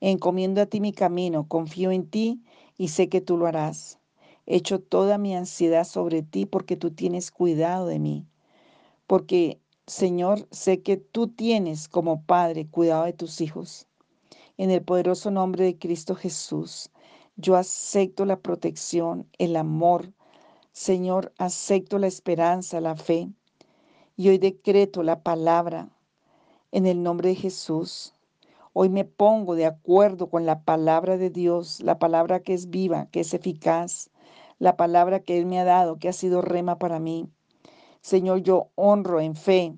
Encomiendo 0.00 0.62
a 0.62 0.66
ti 0.66 0.80
mi 0.80 0.92
camino, 0.92 1.46
confío 1.46 1.90
en 1.90 2.08
ti 2.08 2.42
y 2.76 2.88
sé 2.88 3.08
que 3.08 3.20
tú 3.20 3.36
lo 3.36 3.46
harás. 3.46 3.98
Echo 4.46 4.78
toda 4.78 5.18
mi 5.18 5.34
ansiedad 5.34 5.84
sobre 5.84 6.22
ti 6.22 6.46
porque 6.46 6.76
tú 6.76 6.90
tienes 6.90 7.30
cuidado 7.30 7.86
de 7.86 7.98
mí. 7.98 8.26
Porque, 9.06 9.60
Señor, 9.86 10.46
sé 10.50 10.82
que 10.82 10.96
tú 10.96 11.28
tienes 11.28 11.88
como 11.88 12.22
Padre 12.22 12.66
cuidado 12.66 13.04
de 13.04 13.12
tus 13.12 13.40
hijos. 13.40 13.86
En 14.56 14.70
el 14.70 14.82
poderoso 14.82 15.30
nombre 15.30 15.64
de 15.64 15.78
Cristo 15.78 16.14
Jesús, 16.14 16.90
yo 17.36 17.56
acepto 17.56 18.24
la 18.24 18.38
protección, 18.38 19.28
el 19.38 19.56
amor. 19.56 20.12
Señor, 20.72 21.32
acepto 21.38 21.98
la 21.98 22.06
esperanza, 22.06 22.80
la 22.80 22.96
fe. 22.96 23.28
Y 24.16 24.28
hoy 24.28 24.38
decreto 24.38 25.02
la 25.02 25.22
palabra 25.22 25.90
en 26.70 26.86
el 26.86 27.02
nombre 27.02 27.30
de 27.30 27.34
Jesús. 27.34 28.13
Hoy 28.76 28.88
me 28.88 29.04
pongo 29.04 29.54
de 29.54 29.66
acuerdo 29.66 30.28
con 30.28 30.46
la 30.46 30.64
palabra 30.64 31.16
de 31.16 31.30
Dios, 31.30 31.80
la 31.80 32.00
palabra 32.00 32.40
que 32.40 32.54
es 32.54 32.70
viva, 32.70 33.06
que 33.12 33.20
es 33.20 33.32
eficaz, 33.32 34.10
la 34.58 34.76
palabra 34.76 35.20
que 35.20 35.38
Él 35.38 35.46
me 35.46 35.60
ha 35.60 35.64
dado, 35.64 36.00
que 36.00 36.08
ha 36.08 36.12
sido 36.12 36.42
rema 36.42 36.76
para 36.76 36.98
mí. 36.98 37.28
Señor, 38.00 38.42
yo 38.42 38.72
honro 38.74 39.20
en 39.20 39.36
fe, 39.36 39.76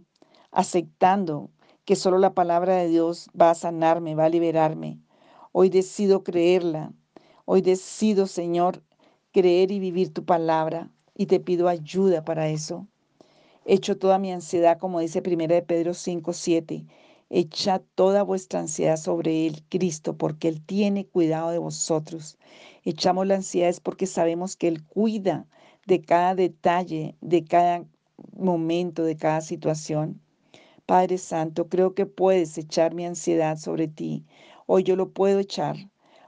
aceptando 0.50 1.50
que 1.84 1.94
solo 1.94 2.16
la 2.16 2.32
palabra 2.32 2.74
de 2.76 2.88
Dios 2.88 3.28
va 3.38 3.50
a 3.50 3.54
sanarme, 3.54 4.14
va 4.14 4.24
a 4.24 4.30
liberarme. 4.30 4.98
Hoy 5.52 5.68
decido 5.68 6.24
creerla. 6.24 6.94
Hoy 7.44 7.60
decido, 7.60 8.26
Señor, 8.26 8.82
creer 9.30 9.72
y 9.72 9.78
vivir 9.78 10.14
tu 10.14 10.24
palabra 10.24 10.90
y 11.14 11.26
te 11.26 11.38
pido 11.38 11.68
ayuda 11.68 12.24
para 12.24 12.48
eso. 12.48 12.86
Echo 13.66 13.98
toda 13.98 14.18
mi 14.18 14.32
ansiedad, 14.32 14.78
como 14.78 15.00
dice 15.00 15.22
1 15.22 15.48
de 15.48 15.60
Pedro 15.60 15.92
5, 15.92 16.32
7. 16.32 16.86
Echa 17.28 17.80
toda 17.94 18.22
vuestra 18.22 18.60
ansiedad 18.60 18.96
sobre 18.96 19.46
Él, 19.46 19.62
Cristo, 19.68 20.16
porque 20.16 20.48
Él 20.48 20.60
tiene 20.64 21.06
cuidado 21.06 21.50
de 21.50 21.58
vosotros. 21.58 22.38
Echamos 22.84 23.26
la 23.26 23.36
ansiedad 23.36 23.74
porque 23.82 24.06
sabemos 24.06 24.56
que 24.56 24.68
Él 24.68 24.84
cuida 24.84 25.46
de 25.86 26.02
cada 26.02 26.34
detalle, 26.34 27.16
de 27.20 27.44
cada 27.44 27.84
momento, 28.36 29.04
de 29.04 29.16
cada 29.16 29.40
situación. 29.40 30.20
Padre 30.86 31.18
Santo, 31.18 31.68
creo 31.68 31.94
que 31.94 32.06
puedes 32.06 32.56
echar 32.58 32.94
mi 32.94 33.04
ansiedad 33.04 33.58
sobre 33.58 33.88
ti. 33.88 34.24
Hoy 34.66 34.84
yo 34.84 34.94
lo 34.94 35.10
puedo 35.10 35.40
echar 35.40 35.76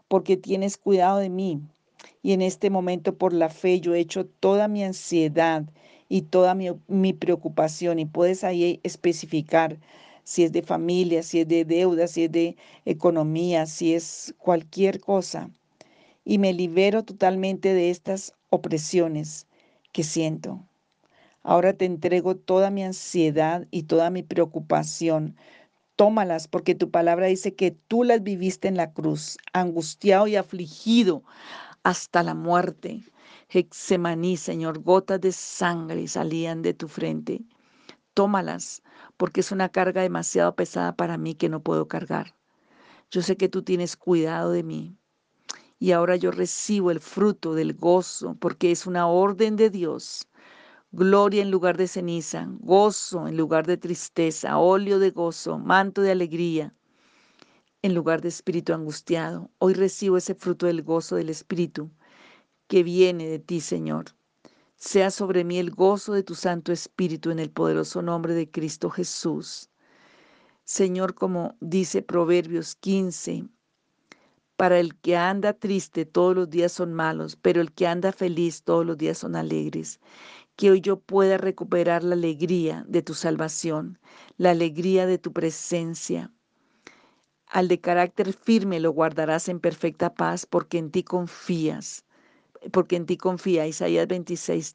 porque 0.09 0.37
tienes 0.37 0.77
cuidado 0.77 1.19
de 1.19 1.29
mí. 1.29 1.61
Y 2.23 2.33
en 2.33 2.43
este 2.43 2.71
momento 2.71 3.17
por 3.17 3.33
la 3.33 3.49
fe 3.49 3.81
yo 3.81 3.95
echo 3.95 4.27
toda 4.27 4.67
mi 4.67 4.83
ansiedad 4.83 5.65
y 6.09 6.23
toda 6.23 6.55
mi, 6.55 7.13
preocupación 7.13 7.99
y 7.99 8.07
puedes 8.07 8.45
ahí 8.45 8.81
especificar 8.83 9.79
si 10.29 10.45
es 10.45 10.53
de 10.53 10.61
familia, 10.61 11.23
si 11.23 11.41
es 11.41 11.49
de 11.49 11.65
deuda, 11.65 12.07
si 12.07 12.25
es 12.25 12.33
de 12.33 12.57
economía, 12.85 13.65
si 13.65 13.95
es 13.95 14.35
cualquier 14.37 15.01
cosa. 15.01 15.49
Y 16.23 16.37
me 16.37 16.53
libero 16.53 17.03
totalmente 17.03 17.73
de 17.73 17.89
estas 17.89 18.35
opresiones 18.51 19.47
que 19.91 20.05
siento. 20.05 20.63
Ahora 21.43 21.73
te 21.73 21.87
entrego 21.87 22.37
toda 22.37 22.71
mi 22.71 22.85
ansiedad 22.85 23.67
y 23.71 23.85
toda 23.85 24.11
mi 24.11 24.23
preocupación. 24.23 25.35
Tómalas 25.97 26.47
porque 26.47 26.75
tu 26.75 26.91
palabra 26.91 27.29
dice 27.29 27.55
que 27.55 27.71
tú 27.71 28.05
las 28.05 28.23
viviste 28.23 28.69
en 28.69 28.77
la 28.77 28.93
cruz, 28.93 29.39
angustiado 29.55 30.27
y 30.27 30.37
afligido 30.37 31.23
hasta 31.85 32.23
la 32.23 32.35
muerte. 32.35 33.01
Hexemaní, 33.49 34.37
Señor, 34.37 34.83
gotas 34.83 35.23
de 35.23 35.33
sangre 35.33 36.07
salían 36.07 36.61
de 36.61 36.75
tu 36.75 36.87
frente. 36.87 37.41
Tómalas, 38.19 38.83
porque 39.17 39.43
es 39.43 39.53
una 39.53 39.69
carga 39.69 40.03
demasiado 40.03 40.57
pesada 40.57 40.97
para 40.97 41.17
mí 41.19 41.37
que 41.37 41.49
no 41.49 41.63
puedo 41.63 41.87
cargar. 41.87 42.35
Yo 43.13 43.23
sé 43.23 43.37
que 43.37 43.49
tú 43.49 43.63
tienes 43.63 43.97
cuidado 43.97 44.51
de 44.51 44.65
mí. 44.65 44.97
Y 45.79 45.93
ahora 45.93 46.17
yo 46.17 46.33
recibo 46.33 46.91
el 46.91 46.99
fruto 46.99 47.55
del 47.55 47.75
gozo, 47.75 48.35
porque 48.41 48.73
es 48.73 48.89
una 48.89 49.07
orden 49.07 49.55
de 49.55 49.71
Dios. 49.71 50.27
Gloria 50.91 51.43
en 51.43 51.53
lugar 51.53 51.77
de 51.77 51.87
ceniza, 51.87 52.49
gozo 52.59 53.29
en 53.29 53.37
lugar 53.37 53.69
de 53.69 53.77
tristeza, 53.77 54.59
óleo 54.59 54.99
de 54.99 55.13
gozo, 55.13 55.61
manto 55.61 56.03
de 56.03 56.11
alegría 56.11 56.75
en 57.83 57.95
lugar 57.95 58.21
de 58.21 58.31
espíritu 58.31 58.73
angustiado. 58.73 59.49
Hoy 59.59 59.75
recibo 59.75 60.17
ese 60.17 60.35
fruto 60.35 60.67
del 60.67 60.83
gozo 60.83 61.15
del 61.15 61.29
Espíritu 61.29 61.93
que 62.67 62.83
viene 62.83 63.29
de 63.29 63.39
ti, 63.39 63.61
Señor. 63.61 64.18
Sea 64.81 65.11
sobre 65.11 65.43
mí 65.43 65.59
el 65.59 65.73
gozo 65.73 66.13
de 66.13 66.23
tu 66.23 66.37
Santo 66.37 66.71
Espíritu 66.71 67.33
en 67.33 67.41
el 67.41 67.51
poderoso 67.51 68.01
nombre 68.01 68.33
de 68.33 68.49
Cristo 68.49 68.91
Jesús. 68.91 69.71
Señor, 70.63 71.17
como 71.17 71.57
dice 71.61 72.01
Proverbios 72.01 72.77
15, 72.77 73.49
para 74.57 74.79
el 74.79 74.95
que 74.95 75.17
anda 75.17 75.53
triste 75.53 76.07
todos 76.07 76.37
los 76.37 76.49
días 76.49 76.71
son 76.71 76.95
malos, 76.95 77.35
pero 77.35 77.61
el 77.61 77.73
que 77.73 77.89
anda 77.89 78.13
feliz 78.13 78.63
todos 78.63 78.87
los 78.87 78.97
días 78.97 79.19
son 79.19 79.35
alegres. 79.35 79.99
Que 80.55 80.71
hoy 80.71 80.81
yo 80.81 81.01
pueda 81.01 81.39
recuperar 81.39 82.05
la 82.05 82.15
alegría 82.15 82.85
de 82.87 83.03
tu 83.03 83.15
salvación, 83.15 83.99
la 84.37 84.51
alegría 84.51 85.07
de 85.07 85.19
tu 85.19 85.33
presencia. 85.33 86.33
Al 87.47 87.67
de 87.67 87.81
carácter 87.81 88.33
firme 88.33 88.79
lo 88.79 88.93
guardarás 88.93 89.49
en 89.49 89.59
perfecta 89.59 90.15
paz 90.15 90.47
porque 90.47 90.79
en 90.79 90.93
ti 90.93 91.03
confías, 91.03 92.05
porque 92.73 92.97
en 92.97 93.07
ti 93.07 93.17
confía. 93.17 93.67
Isaías 93.67 94.07
26, 94.09 94.75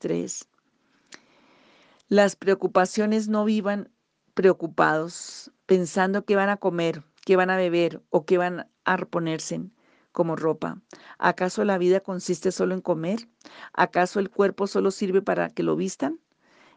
Las 2.09 2.35
preocupaciones 2.35 3.27
no 3.27 3.45
vivan 3.45 3.89
preocupados, 4.33 5.51
pensando 5.65 6.25
que 6.25 6.35
van 6.35 6.49
a 6.49 6.57
comer, 6.57 7.03
que 7.25 7.35
van 7.35 7.49
a 7.49 7.57
beber 7.57 8.01
o 8.09 8.25
que 8.25 8.37
van 8.37 8.67
a 8.85 8.97
ponerse 8.97 9.61
como 10.11 10.35
ropa. 10.35 10.81
¿Acaso 11.17 11.65
la 11.65 11.77
vida 11.77 11.99
consiste 11.99 12.51
solo 12.51 12.73
en 12.73 12.81
comer? 12.81 13.27
¿Acaso 13.73 14.19
el 14.19 14.29
cuerpo 14.29 14.67
solo 14.67 14.91
sirve 14.91 15.21
para 15.21 15.49
que 15.49 15.63
lo 15.63 15.75
vistan? 15.75 16.19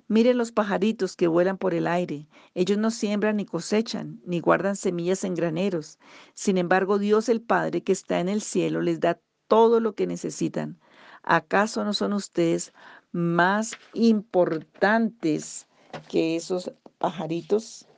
Miren 0.09 0.38
los 0.38 0.53
pajaritos 0.53 1.16
que 1.16 1.27
vuelan 1.27 1.59
por 1.59 1.75
el 1.75 1.87
aire. 1.87 2.29
Ellos 2.55 2.79
no 2.79 2.90
siembran 2.90 3.37
ni 3.37 3.45
cosechan, 3.45 4.21
ni 4.25 4.40
guardan 4.40 4.77
semillas 4.77 5.25
en 5.25 5.35
graneros. 5.35 5.99
Sin 6.35 6.59
embargo, 6.59 6.99
Dios 6.99 7.29
el 7.29 7.40
Padre 7.40 7.83
que 7.83 7.92
está 7.92 8.21
en 8.21 8.29
el 8.29 8.40
cielo 8.40 8.81
les 8.81 9.01
da 9.01 9.21
todo 9.49 9.81
lo 9.81 9.95
que 9.95 10.07
necesitan. 10.07 10.79
¿Acaso 11.29 11.85
no 11.85 11.93
son 11.93 12.12
ustedes 12.12 12.73
más 13.11 13.73
importantes 13.95 15.67
que 16.09 16.37
esos 16.37 16.71
pajaritos? 16.99 17.89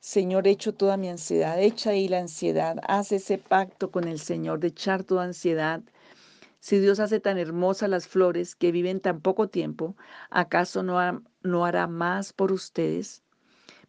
Señor, 0.00 0.48
echo 0.48 0.72
toda 0.72 0.96
mi 0.96 1.10
ansiedad, 1.10 1.60
echa 1.60 1.90
ahí 1.90 2.08
la 2.08 2.20
ansiedad, 2.20 2.78
haz 2.88 3.12
ese 3.12 3.36
pacto 3.36 3.90
con 3.90 4.08
el 4.08 4.18
Señor 4.18 4.60
de 4.60 4.68
echar 4.68 5.04
toda 5.04 5.24
ansiedad. 5.24 5.82
Si 6.58 6.78
Dios 6.78 7.00
hace 7.00 7.20
tan 7.20 7.36
hermosas 7.36 7.90
las 7.90 8.08
flores 8.08 8.54
que 8.54 8.72
viven 8.72 9.00
tan 9.00 9.20
poco 9.20 9.48
tiempo, 9.48 9.94
¿acaso 10.30 10.82
no, 10.82 11.22
no 11.42 11.66
hará 11.66 11.86
más 11.86 12.32
por 12.32 12.50
ustedes? 12.50 13.22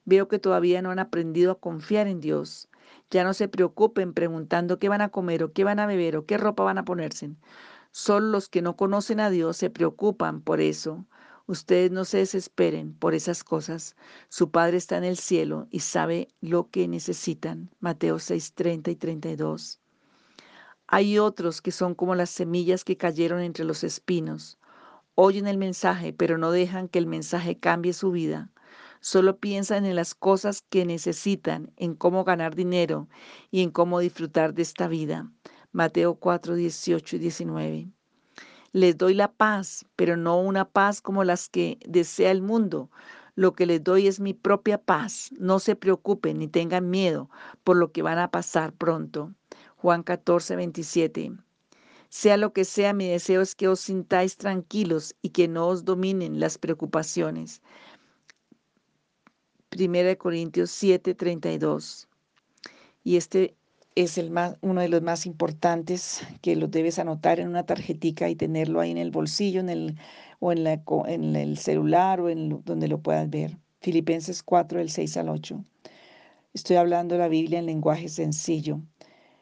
Veo 0.03 0.27
que 0.27 0.37
todavía 0.37 0.81
no 0.81 0.91
han 0.91 0.99
aprendido 0.99 1.53
a 1.53 1.59
confiar 1.59 2.07
en 2.07 2.19
Dios. 2.19 2.67
Ya 3.09 3.23
no 3.23 3.33
se 3.33 3.47
preocupen 3.47 4.13
preguntando 4.13 4.79
qué 4.79 4.89
van 4.89 5.01
a 5.01 5.09
comer 5.09 5.43
o 5.43 5.53
qué 5.53 5.63
van 5.63 5.79
a 5.79 5.85
beber 5.85 6.17
o 6.17 6.25
qué 6.25 6.37
ropa 6.37 6.63
van 6.63 6.77
a 6.77 6.83
ponerse. 6.83 7.31
Solo 7.91 8.27
los 8.27 8.49
que 8.49 8.61
no 8.61 8.75
conocen 8.75 9.19
a 9.19 9.29
Dios 9.29 9.57
se 9.57 9.69
preocupan 9.69 10.41
por 10.41 10.61
eso. 10.61 11.05
Ustedes 11.47 11.89
no 11.91 12.05
se 12.05 12.19
desesperen 12.19 12.93
por 12.93 13.15
esas 13.15 13.43
cosas. 13.43 13.95
Su 14.29 14.51
Padre 14.51 14.77
está 14.77 14.97
en 14.97 15.03
el 15.03 15.17
cielo 15.17 15.67
y 15.71 15.79
sabe 15.79 16.27
lo 16.41 16.69
que 16.69 16.87
necesitan. 16.87 17.71
Mateo 17.79 18.19
6, 18.19 18.53
30 18.53 18.91
y 18.91 18.95
32. 18.95 19.79
Hay 20.85 21.19
otros 21.19 21.61
que 21.61 21.71
son 21.71 21.95
como 21.95 22.15
las 22.15 22.29
semillas 22.29 22.83
que 22.83 22.97
cayeron 22.97 23.41
entre 23.41 23.65
los 23.65 23.83
espinos. 23.83 24.57
Oyen 25.15 25.47
el 25.47 25.57
mensaje, 25.57 26.13
pero 26.13 26.37
no 26.37 26.51
dejan 26.51 26.87
que 26.87 26.99
el 26.99 27.07
mensaje 27.07 27.59
cambie 27.59 27.93
su 27.93 28.11
vida. 28.11 28.51
Solo 28.99 29.37
piensan 29.37 29.85
en 29.85 29.95
las 29.95 30.13
cosas 30.13 30.61
que 30.61 30.85
necesitan, 30.85 31.71
en 31.77 31.95
cómo 31.95 32.23
ganar 32.23 32.55
dinero 32.55 33.07
y 33.49 33.63
en 33.63 33.71
cómo 33.71 33.99
disfrutar 33.99 34.53
de 34.53 34.61
esta 34.61 34.87
vida. 34.87 35.31
Mateo 35.71 36.15
4, 36.15 36.55
18 36.55 37.15
y 37.15 37.19
19. 37.19 37.87
Les 38.71 38.97
doy 38.97 39.13
la 39.13 39.31
paz, 39.31 39.85
pero 39.95 40.17
no 40.17 40.39
una 40.39 40.65
paz 40.65 41.01
como 41.01 41.23
las 41.23 41.49
que 41.49 41.77
desea 41.87 42.31
el 42.31 42.41
mundo. 42.41 42.89
Lo 43.35 43.53
que 43.53 43.65
les 43.65 43.83
doy 43.83 44.07
es 44.07 44.19
mi 44.19 44.33
propia 44.33 44.79
paz. 44.79 45.31
No 45.39 45.59
se 45.59 45.75
preocupen 45.75 46.39
ni 46.39 46.47
tengan 46.47 46.89
miedo 46.89 47.29
por 47.63 47.77
lo 47.77 47.91
que 47.91 48.01
van 48.01 48.17
a 48.17 48.31
pasar 48.31 48.73
pronto. 48.73 49.33
Juan 49.77 50.03
14, 50.03 50.55
27. 50.55 51.33
Sea 52.09 52.37
lo 52.37 52.53
que 52.53 52.65
sea, 52.65 52.93
mi 52.93 53.07
deseo 53.07 53.41
es 53.41 53.53
que 53.53 53.67
os 53.67 53.79
sintáis 53.79 54.37
tranquilos 54.37 55.15
y 55.21 55.29
que 55.29 55.47
no 55.47 55.67
os 55.67 55.85
dominen 55.85 56.39
las 56.39 56.57
preocupaciones. 56.57 57.61
1 59.77 60.17
Corintios 60.17 60.71
7, 60.71 61.13
32. 61.13 62.07
Y 63.03 63.17
este 63.17 63.55
es 63.95 64.17
el 64.17 64.31
más, 64.31 64.57
uno 64.61 64.81
de 64.81 64.89
los 64.89 65.01
más 65.01 65.25
importantes 65.25 66.21
que 66.41 66.55
los 66.55 66.71
debes 66.71 66.99
anotar 66.99 67.39
en 67.39 67.47
una 67.49 67.65
tarjetica 67.65 68.29
y 68.29 68.35
tenerlo 68.35 68.79
ahí 68.79 68.91
en 68.91 68.97
el 68.97 69.11
bolsillo 69.11 69.59
en 69.59 69.69
el, 69.69 69.97
o 70.39 70.51
en, 70.51 70.63
la, 70.63 70.81
en 71.07 71.35
el 71.35 71.57
celular 71.57 72.21
o 72.21 72.29
en 72.29 72.63
donde 72.63 72.87
lo 72.87 73.01
puedas 73.01 73.29
ver. 73.29 73.57
Filipenses 73.81 74.43
4, 74.43 74.79
del 74.79 74.89
6 74.89 75.17
al 75.17 75.29
8. 75.29 75.63
Estoy 76.53 76.77
hablando 76.77 77.17
la 77.17 77.27
Biblia 77.27 77.59
en 77.59 77.65
lenguaje 77.65 78.09
sencillo. 78.09 78.81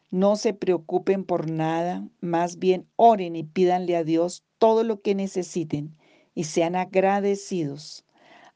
No 0.09 0.35
se 0.35 0.53
preocupen 0.53 1.23
por 1.25 1.49
nada, 1.49 2.07
más 2.21 2.59
bien 2.59 2.87
oren 2.95 3.35
y 3.35 3.43
pídanle 3.43 3.95
a 3.95 4.03
Dios 4.03 4.43
todo 4.57 4.83
lo 4.83 5.01
que 5.01 5.15
necesiten 5.15 5.95
y 6.33 6.45
sean 6.45 6.75
agradecidos. 6.75 8.05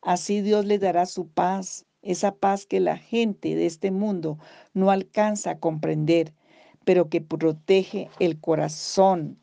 Así 0.01 0.41
Dios 0.41 0.65
les 0.65 0.79
dará 0.79 1.05
su 1.05 1.27
paz 1.27 1.85
esa 2.01 2.35
paz 2.35 2.65
que 2.65 2.79
la 2.79 2.97
gente 2.97 3.55
de 3.55 3.65
este 3.65 3.91
mundo 3.91 4.37
no 4.73 4.91
alcanza 4.91 5.51
a 5.51 5.59
comprender, 5.59 6.33
pero 6.83 7.09
que 7.09 7.21
protege 7.21 8.09
el 8.19 8.39
corazón 8.39 9.37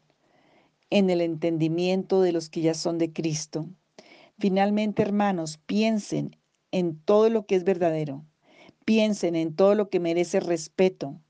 en 0.90 1.10
el 1.10 1.20
entendimiento 1.20 2.22
de 2.22 2.32
los 2.32 2.48
que 2.48 2.62
ya 2.62 2.74
son 2.74 2.98
de 2.98 3.12
Cristo. 3.12 3.68
Finalmente, 4.38 5.02
hermanos, 5.02 5.58
piensen 5.66 6.36
en 6.72 6.98
todo 6.98 7.30
lo 7.30 7.46
que 7.46 7.56
es 7.56 7.64
verdadero, 7.64 8.24
piensen 8.84 9.36
en 9.36 9.54
todo 9.54 9.74
lo 9.74 9.88
que 9.90 10.00
merece 10.00 10.40
respeto, 10.40 11.20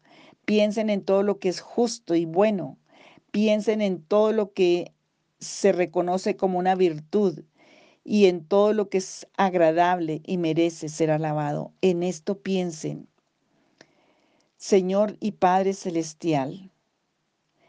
piensen 0.45 0.91
en 0.91 1.05
todo 1.05 1.23
lo 1.23 1.39
que 1.39 1.49
es 1.49 1.61
justo 1.61 2.15
y 2.15 2.25
bueno, 2.25 2.79
piensen 3.31 3.81
en 3.81 4.03
todo 4.03 4.33
lo 4.33 4.53
que 4.53 4.93
se 5.41 5.73
reconoce 5.73 6.37
como 6.37 6.59
una 6.59 6.75
virtud 6.75 7.45
y 8.11 8.25
en 8.25 8.43
todo 8.43 8.73
lo 8.73 8.89
que 8.89 8.97
es 8.97 9.29
agradable 9.37 10.23
y 10.25 10.39
merece 10.39 10.89
ser 10.89 11.11
alabado. 11.11 11.73
En 11.83 12.03
esto 12.03 12.39
piensen. 12.39 13.07
Señor 14.57 15.19
y 15.21 15.33
Padre 15.33 15.75
Celestial, 15.75 16.71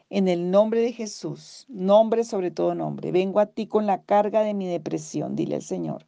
en 0.09 0.29
el 0.29 0.49
nombre 0.49 0.79
de 0.79 0.93
Jesús, 0.93 1.65
nombre 1.67 2.23
sobre 2.23 2.51
todo 2.51 2.73
nombre, 2.73 3.11
vengo 3.11 3.41
a 3.41 3.47
ti 3.47 3.67
con 3.67 3.85
la 3.85 4.01
carga 4.01 4.41
de 4.41 4.53
mi 4.53 4.65
depresión, 4.65 5.35
dile 5.35 5.55
al 5.55 5.61
Señor. 5.61 6.05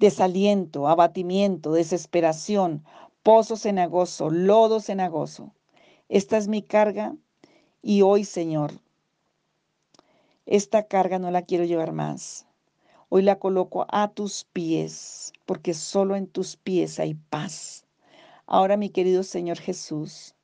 Desaliento, 0.00 0.88
abatimiento, 0.88 1.72
desesperación, 1.72 2.82
pozo 3.22 3.56
cenagoso, 3.56 4.30
lodo 4.30 4.80
cenagoso. 4.80 5.54
Esta 6.08 6.38
es 6.38 6.48
mi 6.48 6.62
carga 6.62 7.14
y 7.82 8.02
hoy, 8.02 8.24
Señor, 8.24 8.72
esta 10.44 10.88
carga 10.88 11.20
no 11.20 11.30
la 11.30 11.42
quiero 11.42 11.62
llevar 11.62 11.92
más. 11.92 12.47
Hoy 13.10 13.22
la 13.22 13.38
coloco 13.38 13.86
a 13.88 14.08
tus 14.08 14.44
pies, 14.52 15.32
porque 15.46 15.72
solo 15.72 16.14
en 16.14 16.26
tus 16.26 16.56
pies 16.56 17.00
hay 17.00 17.14
paz. 17.14 17.86
Ahora, 18.46 18.76
mi 18.76 18.90
querido 18.90 19.22
Señor 19.22 19.58
Jesús, 19.58 20.34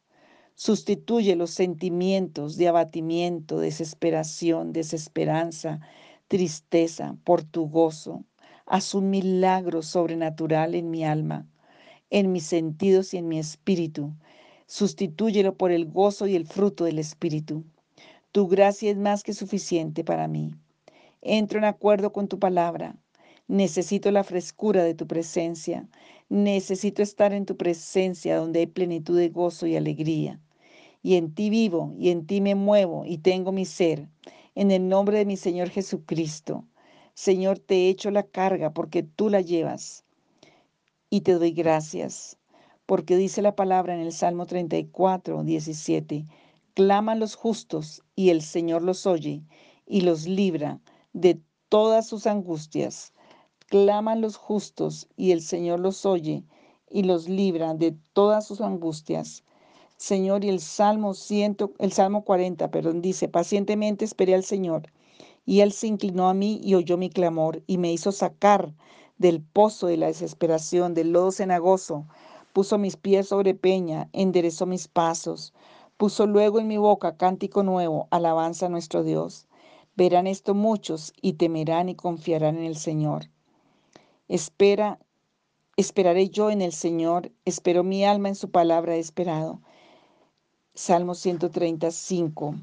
sustituye 0.55 1.37
los 1.37 1.51
sentimientos 1.51 2.57
de 2.57 2.69
abatimiento, 2.69 3.59
desesperación, 3.59 4.73
desesperanza, 4.73 5.81
tristeza 6.27 7.19
por 7.23 7.43
tu 7.43 7.69
gozo. 7.69 8.25
Haz 8.65 8.95
un 8.95 9.11
milagro 9.11 9.83
sobrenatural 9.83 10.75
en 10.75 10.91
mi 10.91 11.05
alma, 11.05 11.47
en 12.09 12.33
mis 12.33 12.47
sentidos 12.47 13.13
y 13.13 13.19
en 13.19 13.29
mi 13.29 13.39
espíritu. 13.39 14.15
Sustitúyelo 14.67 15.59
por 15.59 15.71
el 15.71 15.85
gozo 15.85 16.27
y 16.27 16.35
el 16.35 16.47
fruto 16.47 16.85
del 16.85 16.99
Espíritu. 16.99 17.63
Tu 18.33 18.49
gracia 18.49 18.91
es 18.91 18.97
más 18.97 19.23
que 19.23 19.35
suficiente 19.35 20.03
para 20.03 20.29
mí. 20.29 20.55
Entro 21.27 21.59
en 21.59 21.65
acuerdo 21.65 22.13
con 22.13 22.29
tu 22.29 22.39
palabra. 22.39 22.97
Necesito 23.49 24.11
la 24.11 24.25
frescura 24.25 24.85
de 24.85 24.93
tu 24.93 25.07
presencia. 25.07 25.89
Necesito 26.29 27.03
estar 27.03 27.33
en 27.33 27.47
tu 27.47 27.57
presencia 27.57 28.37
donde 28.37 28.61
hay 28.61 28.67
plenitud 28.67 29.17
de 29.17 29.31
gozo 29.31 29.67
y 29.67 29.75
alegría. 29.75 30.39
Y 31.03 31.15
en 31.15 31.35
ti 31.35 31.49
vivo 31.49 31.95
y 31.99 32.11
en 32.11 32.27
ti 32.27 32.43
me 32.43 32.55
muevo 32.55 33.07
y 33.07 33.17
tengo 33.17 33.53
mi 33.53 33.65
ser. 33.65 34.07
En 34.55 34.71
el 34.71 34.87
nombre 34.87 35.17
de 35.17 35.25
mi 35.25 35.39
Señor 35.39 35.71
Jesucristo. 35.71 36.67
Señor, 37.15 37.59
te 37.59 37.89
echo 37.89 38.11
la 38.11 38.25
carga 38.25 38.75
porque 38.75 39.03
tú 39.03 39.31
la 39.31 39.41
llevas. 39.41 40.05
Y 41.09 41.23
te 41.23 41.33
doy 41.33 41.53
gracias 41.53 42.37
porque 42.85 43.17
dice 43.17 43.41
la 43.41 43.57
palabra 43.57 43.95
en 43.95 44.01
el 44.01 44.13
Salmo 44.13 44.45
34, 44.45 45.43
17, 45.43 46.27
claman 46.75 47.19
los 47.19 47.35
justos 47.35 48.03
y 48.15 48.29
el 48.29 48.43
Señor 48.43 48.83
los 48.83 49.07
oye 49.07 49.43
y 49.87 50.03
los 50.03 50.27
libra 50.27 50.81
de 51.15 51.41
todas 51.71 52.07
sus 52.07 52.27
angustias. 52.27 53.13
Claman 53.69 54.21
los 54.21 54.37
justos 54.37 55.09
y 55.17 55.33
el 55.33 55.41
Señor 55.41 55.81
los 55.81 56.05
oye 56.05 56.45
y 56.91 57.05
los 57.05 57.29
libra 57.29 57.73
de 57.73 57.97
todas 58.13 58.47
sus 58.47 58.61
angustias. 58.61 59.43
Señor, 59.97 60.45
y 60.45 60.51
el 60.51 60.61
Salmo 60.61 61.13
el 61.79 61.93
Salmo 61.93 62.25
40, 62.25 62.71
perdón, 62.71 63.01
dice, 63.01 63.29
pacientemente 63.29 64.05
esperé 64.05 64.35
al 64.35 64.45
Señor, 64.45 64.93
y 65.47 65.61
él 65.61 65.73
se 65.73 65.87
inclinó 65.87 66.29
a 66.29 66.35
mí 66.35 66.61
y 66.63 66.75
oyó 66.75 66.97
mi 66.99 67.11
clamor 67.11 67.63
y 67.67 67.79
me 67.79 67.93
hizo 67.93 68.13
sacar 68.13 68.75
del 69.19 69.41
pozo 69.41 69.87
de 69.87 69.97
la 69.97 70.09
desesperación, 70.09 70.95
del 70.95 71.13
lodo 71.13 71.31
cenagoso, 71.31 72.07
puso 72.53 72.77
mis 72.77 72.97
pies 72.97 73.29
sobre 73.29 73.55
peña, 73.55 74.09
enderezó 74.13 74.67
mis 74.67 74.89
pasos, 74.89 75.55
puso 75.97 76.27
luego 76.27 76.59
en 76.59 76.67
mi 76.67 76.77
boca 76.77 77.17
cántico 77.17 77.63
nuevo, 77.63 78.09
alabanza 78.11 78.67
a 78.67 78.71
nuestro 78.71 79.05
Dios. 79.05 79.47
Verán 79.97 80.27
esto 80.27 80.55
muchos 80.55 81.13
y 81.21 81.35
temerán 81.35 81.89
y 81.89 81.95
confiarán 81.95 82.57
en 82.57 82.65
el 82.65 82.77
Señor. 82.77 83.31
Espera, 84.29 84.99
esperaré 85.77 86.31
yo 86.31 86.51
en 86.51 86.63
el 86.63 86.73
Señor, 86.73 87.31
espero 87.45 87.85
mi 87.85 88.05
alma 88.05 88.29
en 88.29 88.35
su 88.35 88.51
palabra 88.51 88.97
esperado. 88.97 89.61
Salmo 90.75 91.15
135 91.15 92.55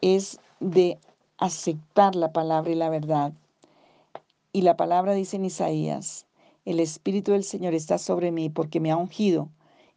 es 0.00 0.40
de 0.60 0.98
aceptar 1.36 2.16
la 2.16 2.32
palabra 2.32 2.70
y 2.70 2.74
la 2.74 2.88
verdad. 2.88 3.32
Y 4.52 4.62
la 4.62 4.76
palabra 4.76 5.12
dice 5.12 5.36
en 5.36 5.44
Isaías, 5.44 6.26
el 6.64 6.80
Espíritu 6.80 7.32
del 7.32 7.44
Señor 7.44 7.74
está 7.74 7.98
sobre 7.98 8.32
mí 8.32 8.48
porque 8.48 8.80
me 8.80 8.90
ha 8.90 8.96
ungido 8.96 9.48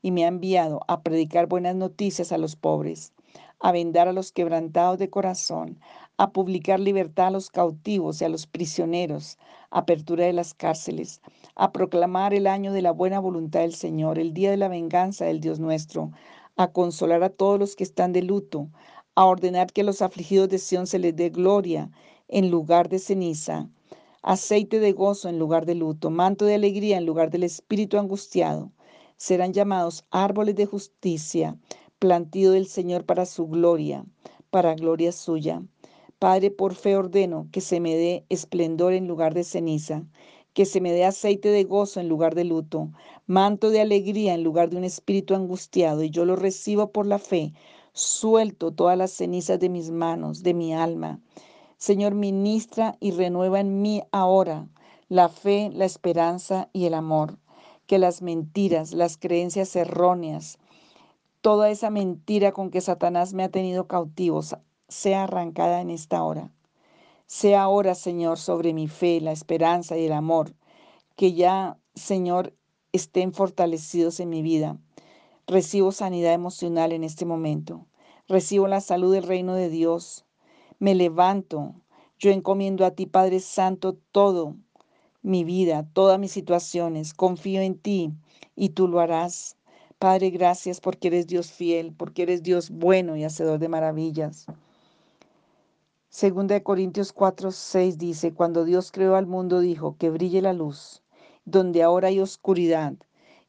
y 0.02 0.12
me 0.12 0.26
ha 0.26 0.28
enviado 0.28 0.82
a 0.88 1.02
predicar 1.02 1.48
buenas 1.48 1.76
noticias 1.76 2.32
a 2.32 2.38
los 2.38 2.56
pobres, 2.56 3.14
a 3.60 3.72
vendar 3.72 4.08
a 4.08 4.14
los 4.14 4.32
quebrantados 4.32 5.00
de 5.00 5.10
corazón, 5.10 5.80
a 6.18 6.32
publicar 6.32 6.80
libertad 6.80 7.28
a 7.28 7.32
los 7.32 7.50
cautivos 7.50 8.22
y 8.22 8.26
a 8.26 8.30
los 8.30 8.46
prisioneros, 8.46 9.38
apertura 9.72 10.26
de 10.26 10.34
las 10.34 10.54
cárceles, 10.54 11.22
a 11.56 11.72
proclamar 11.72 12.34
el 12.34 12.48
año 12.48 12.72
de 12.72 12.82
la 12.82 12.92
buena 12.92 13.20
voluntad 13.20 13.62
del 13.62 13.74
Señor, 13.74 14.20
el 14.20 14.34
día 14.34 14.52
de 14.52 14.58
la 14.58 14.68
venganza 14.68 15.26
del 15.26 15.40
Dios 15.40 15.60
nuestro, 15.60 16.12
a 16.56 16.72
consolar 16.72 17.24
a 17.24 17.30
todos 17.30 17.60
los 17.60 17.76
que 17.76 17.84
están 17.84 18.14
de 18.14 18.22
luto, 18.22 18.70
a 19.16 19.26
ordenar 19.26 19.72
que 19.72 19.82
a 19.82 19.84
los 19.84 20.02
afligidos 20.02 20.50
de 20.50 20.60
Sión 20.60 20.88
se 20.88 21.00
les 21.00 21.16
dé 21.16 21.30
gloria 21.30 21.90
en 22.28 22.52
lugar 22.52 22.90
de 22.90 23.00
ceniza, 23.00 23.70
aceite 24.22 24.80
de 24.80 24.92
gozo 24.92 25.30
en 25.30 25.40
lugar 25.40 25.66
de 25.66 25.76
luto, 25.76 26.10
manto 26.10 26.46
de 26.46 26.56
alegría 26.56 26.98
en 26.98 27.06
lugar 27.06 27.30
del 27.30 27.44
espíritu 27.44 27.98
angustiado. 27.98 28.72
Serán 29.18 29.54
llamados 29.54 30.06
árboles 30.12 30.56
de 30.56 30.66
justicia, 30.66 31.58
plantío 32.00 32.52
del 32.52 32.68
Señor 32.68 33.06
para 33.06 33.26
su 33.26 33.48
gloria, 33.48 34.06
para 34.50 34.76
gloria 34.76 35.12
suya. 35.12 35.64
Padre, 36.24 36.52
por 36.52 36.74
fe 36.74 36.96
ordeno 36.96 37.50
que 37.52 37.60
se 37.60 37.82
me 37.82 37.98
dé 37.98 38.26
esplendor 38.30 38.94
en 38.94 39.10
lugar 39.10 39.34
de 39.34 39.44
ceniza, 39.44 40.06
que 40.54 40.64
se 40.66 40.80
me 40.80 40.94
dé 40.94 41.04
aceite 41.04 41.50
de 41.50 41.66
gozo 41.66 42.00
en 42.00 42.08
lugar 42.08 42.34
de 42.34 42.46
luto, 42.46 42.94
manto 43.28 43.72
de 43.72 43.82
alegría 43.82 44.34
en 44.34 44.42
lugar 44.42 44.70
de 44.70 44.78
un 44.78 44.86
espíritu 44.86 45.36
angustiado, 45.36 46.02
y 46.02 46.12
yo 46.12 46.24
lo 46.24 46.38
recibo 46.38 46.94
por 46.94 47.08
la 47.08 47.20
fe. 47.20 47.52
Suelto 47.92 48.72
todas 48.72 48.98
las 48.98 49.12
cenizas 49.12 49.60
de 49.60 49.68
mis 49.68 49.92
manos, 49.92 50.44
de 50.44 50.54
mi 50.54 50.74
alma. 50.74 51.20
Señor, 51.76 52.16
ministra 52.16 52.96
y 53.02 53.12
renueva 53.12 53.60
en 53.60 53.82
mí 53.82 54.02
ahora 54.14 54.70
la 55.10 55.28
fe, 55.28 55.72
la 55.74 55.84
esperanza 55.84 56.70
y 56.72 56.86
el 56.86 56.94
amor. 56.94 57.38
Que 57.86 58.00
las 58.00 58.22
mentiras, 58.22 58.94
las 58.94 59.18
creencias 59.18 59.76
erróneas, 59.76 60.58
toda 61.42 61.70
esa 61.70 61.90
mentira 61.90 62.54
con 62.54 62.72
que 62.72 62.80
Satanás 62.80 63.34
me 63.34 63.44
ha 63.44 63.50
tenido 63.50 63.88
cautivos, 63.88 64.56
sea 64.88 65.24
arrancada 65.24 65.82
en 65.82 65.90
esta 65.90 66.24
hora. 66.24 66.52
Sea 67.28 67.64
ahora, 67.64 67.96
Señor, 67.96 68.38
sobre 68.38 68.74
mi 68.74 68.88
fe, 68.88 69.22
la 69.22 69.32
esperanza 69.32 69.98
y 69.98 70.06
el 70.06 70.14
amor, 70.14 70.54
que 71.16 71.34
ya, 71.34 71.78
Señor, 71.96 72.54
estén 72.92 73.34
fortalecidos 73.34 74.20
en 74.20 74.30
mi 74.30 74.42
vida. 74.42 74.78
Recibo 75.48 75.92
sanidad 75.92 76.34
emocional 76.34 76.92
en 76.92 77.04
este 77.04 77.26
momento. 77.26 77.86
Recibo 78.28 78.68
la 78.68 78.82
salud 78.82 79.14
del 79.14 79.24
reino 79.24 79.56
de 79.56 79.70
Dios. 79.70 80.26
Me 80.80 80.96
levanto. 80.96 81.76
Yo 82.20 82.32
encomiendo 82.32 82.86
a 82.86 82.92
ti, 82.92 83.06
Padre 83.06 83.40
Santo, 83.40 83.98
todo 84.12 84.56
mi 85.22 85.44
vida, 85.44 85.88
todas 85.94 86.20
mis 86.20 86.32
situaciones. 86.32 87.14
Confío 87.14 87.62
en 87.62 87.78
ti 87.78 88.14
y 88.56 88.70
tú 88.70 88.88
lo 88.88 89.00
harás. 89.00 89.58
Padre, 90.00 90.30
gracias 90.30 90.80
porque 90.80 91.08
eres 91.08 91.28
Dios 91.28 91.52
fiel, 91.52 91.94
porque 91.94 92.24
eres 92.24 92.44
Dios 92.44 92.70
bueno 92.70 93.16
y 93.16 93.24
hacedor 93.24 93.60
de 93.60 93.70
maravillas. 93.70 94.46
Segunda 96.16 96.54
de 96.54 96.62
Corintios 96.62 97.12
4, 97.12 97.50
6 97.50 97.98
dice, 97.98 98.34
cuando 98.34 98.66
Dios 98.66 98.92
creó 98.92 99.16
al 99.16 99.26
mundo 99.26 99.62
dijo 99.62 99.98
que 99.98 100.12
brille 100.12 100.44
la 100.44 100.54
luz, 100.54 101.02
donde 101.44 101.82
ahora 101.82 102.10
hay 102.10 102.20
oscuridad, 102.20 102.94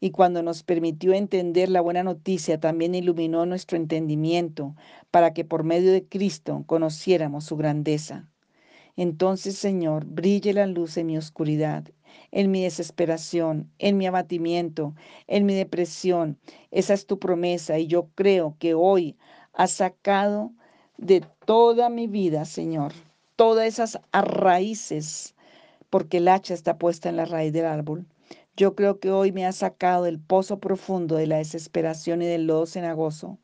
y 0.00 0.12
cuando 0.12 0.42
nos 0.42 0.62
permitió 0.62 1.12
entender 1.12 1.68
la 1.68 1.82
buena 1.82 2.02
noticia, 2.02 2.58
también 2.58 2.94
iluminó 2.94 3.44
nuestro 3.44 3.76
entendimiento 3.76 4.74
para 5.10 5.34
que 5.34 5.44
por 5.44 5.62
medio 5.62 5.92
de 5.92 6.08
Cristo 6.08 6.64
conociéramos 6.64 7.44
su 7.44 7.58
grandeza. 7.58 8.30
Entonces, 8.96 9.58
Señor, 9.58 10.06
brille 10.06 10.54
la 10.54 10.66
luz 10.66 10.96
en 10.96 11.08
mi 11.08 11.18
oscuridad, 11.18 11.84
en 12.30 12.50
mi 12.50 12.62
desesperación, 12.62 13.70
en 13.78 13.98
mi 13.98 14.06
abatimiento, 14.06 14.94
en 15.26 15.44
mi 15.44 15.52
depresión. 15.52 16.38
Esa 16.70 16.94
es 16.94 17.04
tu 17.04 17.18
promesa 17.18 17.78
y 17.78 17.88
yo 17.88 18.08
creo 18.14 18.56
que 18.58 18.72
hoy 18.72 19.18
has 19.52 19.72
sacado 19.72 20.54
de 20.98 21.24
toda 21.44 21.88
mi 21.88 22.06
vida, 22.06 22.44
Señor, 22.44 22.92
todas 23.36 23.66
esas 23.66 24.00
raíces, 24.12 25.34
porque 25.90 26.18
el 26.18 26.28
hacha 26.28 26.54
está 26.54 26.78
puesta 26.78 27.08
en 27.08 27.16
la 27.16 27.24
raíz 27.24 27.52
del 27.52 27.66
árbol. 27.66 28.06
Yo 28.56 28.74
creo 28.74 29.00
que 29.00 29.10
hoy 29.10 29.32
me 29.32 29.46
has 29.46 29.56
sacado 29.56 30.04
del 30.04 30.20
pozo 30.20 30.60
profundo 30.60 31.16
de 31.16 31.26
la 31.26 31.38
desesperación 31.38 32.22
y 32.22 32.26
del 32.26 32.46
lodo 32.46 32.66
cenagoso. 32.66 33.38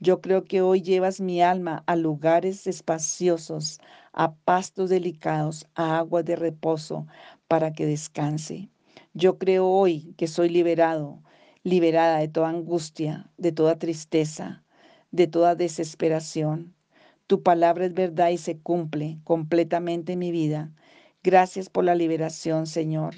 Yo 0.00 0.20
creo 0.20 0.44
que 0.44 0.62
hoy 0.62 0.82
llevas 0.82 1.20
mi 1.20 1.42
alma 1.42 1.82
a 1.86 1.96
lugares 1.96 2.66
espaciosos, 2.66 3.80
a 4.12 4.34
pastos 4.34 4.90
delicados, 4.90 5.66
a 5.74 5.98
aguas 5.98 6.24
de 6.24 6.36
reposo, 6.36 7.06
para 7.48 7.72
que 7.72 7.86
descanse. 7.86 8.70
Yo 9.14 9.38
creo 9.38 9.66
hoy 9.66 10.14
que 10.16 10.26
soy 10.28 10.48
liberado, 10.48 11.22
liberada 11.62 12.18
de 12.18 12.28
toda 12.28 12.50
angustia, 12.50 13.30
de 13.36 13.52
toda 13.52 13.78
tristeza, 13.78 14.64
de 15.10 15.26
toda 15.26 15.54
desesperación. 15.54 16.74
Tu 17.30 17.44
palabra 17.44 17.86
es 17.86 17.94
verdad 17.94 18.30
y 18.30 18.38
se 18.38 18.58
cumple 18.58 19.20
completamente 19.22 20.14
en 20.14 20.18
mi 20.18 20.32
vida. 20.32 20.72
Gracias 21.22 21.70
por 21.70 21.84
la 21.84 21.94
liberación, 21.94 22.66
Señor. 22.66 23.14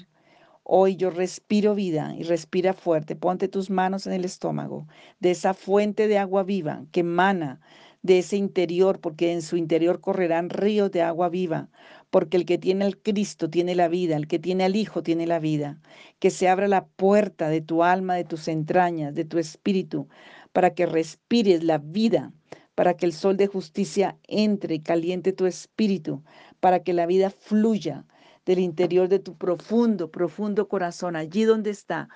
Hoy 0.61 0.97
yo 0.97 1.09
respiro 1.09 1.73
vida 1.73 2.13
y 2.15 2.21
respira 2.21 2.73
fuerte. 2.73 3.15
Ponte 3.15 3.47
tus 3.47 3.71
manos 3.71 4.05
en 4.05 4.13
el 4.13 4.23
estómago 4.23 4.87
de 5.19 5.31
esa 5.31 5.55
fuente 5.55 6.07
de 6.07 6.19
agua 6.19 6.43
viva 6.43 6.85
que 6.91 6.99
emana 6.99 7.59
de 8.03 8.19
ese 8.19 8.37
interior, 8.37 8.99
porque 8.99 9.33
en 9.33 9.41
su 9.41 9.57
interior 9.57 9.99
correrán 9.99 10.51
ríos 10.51 10.91
de 10.91 11.01
agua 11.01 11.29
viva, 11.29 11.69
porque 12.11 12.37
el 12.37 12.45
que 12.45 12.59
tiene 12.59 12.85
al 12.85 12.99
Cristo 12.99 13.49
tiene 13.49 13.73
la 13.73 13.87
vida, 13.87 14.15
el 14.15 14.27
que 14.27 14.37
tiene 14.37 14.63
al 14.63 14.75
Hijo 14.75 15.01
tiene 15.01 15.25
la 15.25 15.39
vida. 15.39 15.81
Que 16.19 16.29
se 16.29 16.47
abra 16.49 16.67
la 16.67 16.85
puerta 16.85 17.49
de 17.49 17.61
tu 17.61 17.83
alma, 17.83 18.13
de 18.13 18.25
tus 18.25 18.47
entrañas, 18.47 19.15
de 19.15 19.25
tu 19.25 19.39
espíritu, 19.39 20.07
para 20.51 20.75
que 20.75 20.85
respires 20.85 21.63
la 21.63 21.79
vida 21.79 22.31
para 22.75 22.95
que 22.95 23.05
el 23.05 23.13
sol 23.13 23.37
de 23.37 23.47
justicia 23.47 24.17
entre 24.27 24.75
y 24.75 24.79
caliente 24.79 25.33
tu 25.33 25.45
espíritu, 25.45 26.23
para 26.59 26.83
que 26.83 26.93
la 26.93 27.05
vida 27.05 27.29
fluya 27.29 28.05
del 28.45 28.59
interior 28.59 29.07
de 29.07 29.19
tu 29.19 29.37
profundo, 29.37 30.11
profundo 30.11 30.67
corazón, 30.67 31.15
allí 31.15 31.43
donde 31.43 31.69
está. 31.69 32.09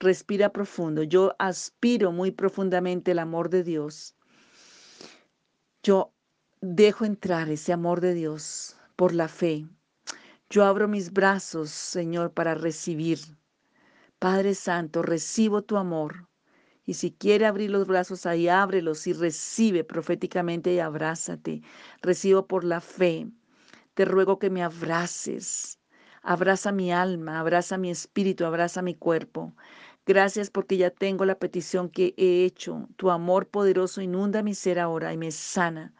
Respira 0.00 0.52
profundo. 0.52 1.02
Yo 1.02 1.34
aspiro 1.38 2.10
muy 2.12 2.30
profundamente 2.30 3.12
el 3.12 3.18
amor 3.18 3.48
de 3.48 3.62
Dios. 3.62 4.14
Yo 5.82 6.12
dejo 6.60 7.04
entrar 7.04 7.48
ese 7.48 7.72
amor 7.72 8.00
de 8.00 8.14
Dios 8.14 8.76
por 8.96 9.14
la 9.14 9.28
fe. 9.28 9.66
Yo 10.50 10.64
abro 10.64 10.88
mis 10.88 11.12
brazos, 11.12 11.70
Señor, 11.70 12.32
para 12.32 12.54
recibir. 12.54 13.18
Padre 14.18 14.54
Santo, 14.54 15.02
recibo 15.02 15.62
tu 15.62 15.76
amor. 15.76 16.28
Y 16.88 16.94
si 16.94 17.10
quiere 17.12 17.44
abrir 17.44 17.70
los 17.70 17.86
brazos 17.86 18.24
ahí, 18.24 18.48
ábrelos 18.48 19.06
y 19.06 19.12
recibe 19.12 19.84
proféticamente 19.84 20.72
y 20.72 20.78
abrázate. 20.78 21.60
Recibo 22.00 22.46
por 22.46 22.64
la 22.64 22.80
fe. 22.80 23.26
Te 23.92 24.06
ruego 24.06 24.38
que 24.38 24.48
me 24.48 24.62
abraces. 24.62 25.78
Abraza 26.22 26.72
mi 26.72 26.90
alma, 26.90 27.40
abraza 27.40 27.76
mi 27.76 27.90
espíritu, 27.90 28.46
abraza 28.46 28.80
mi 28.80 28.94
cuerpo. 28.94 29.54
Gracias 30.06 30.48
porque 30.48 30.78
ya 30.78 30.88
tengo 30.88 31.26
la 31.26 31.38
petición 31.38 31.90
que 31.90 32.14
he 32.16 32.46
hecho. 32.46 32.88
Tu 32.96 33.10
amor 33.10 33.48
poderoso 33.48 34.00
inunda 34.00 34.42
mi 34.42 34.54
ser 34.54 34.78
ahora 34.78 35.12
y 35.12 35.18
me 35.18 35.30
sana. 35.30 35.92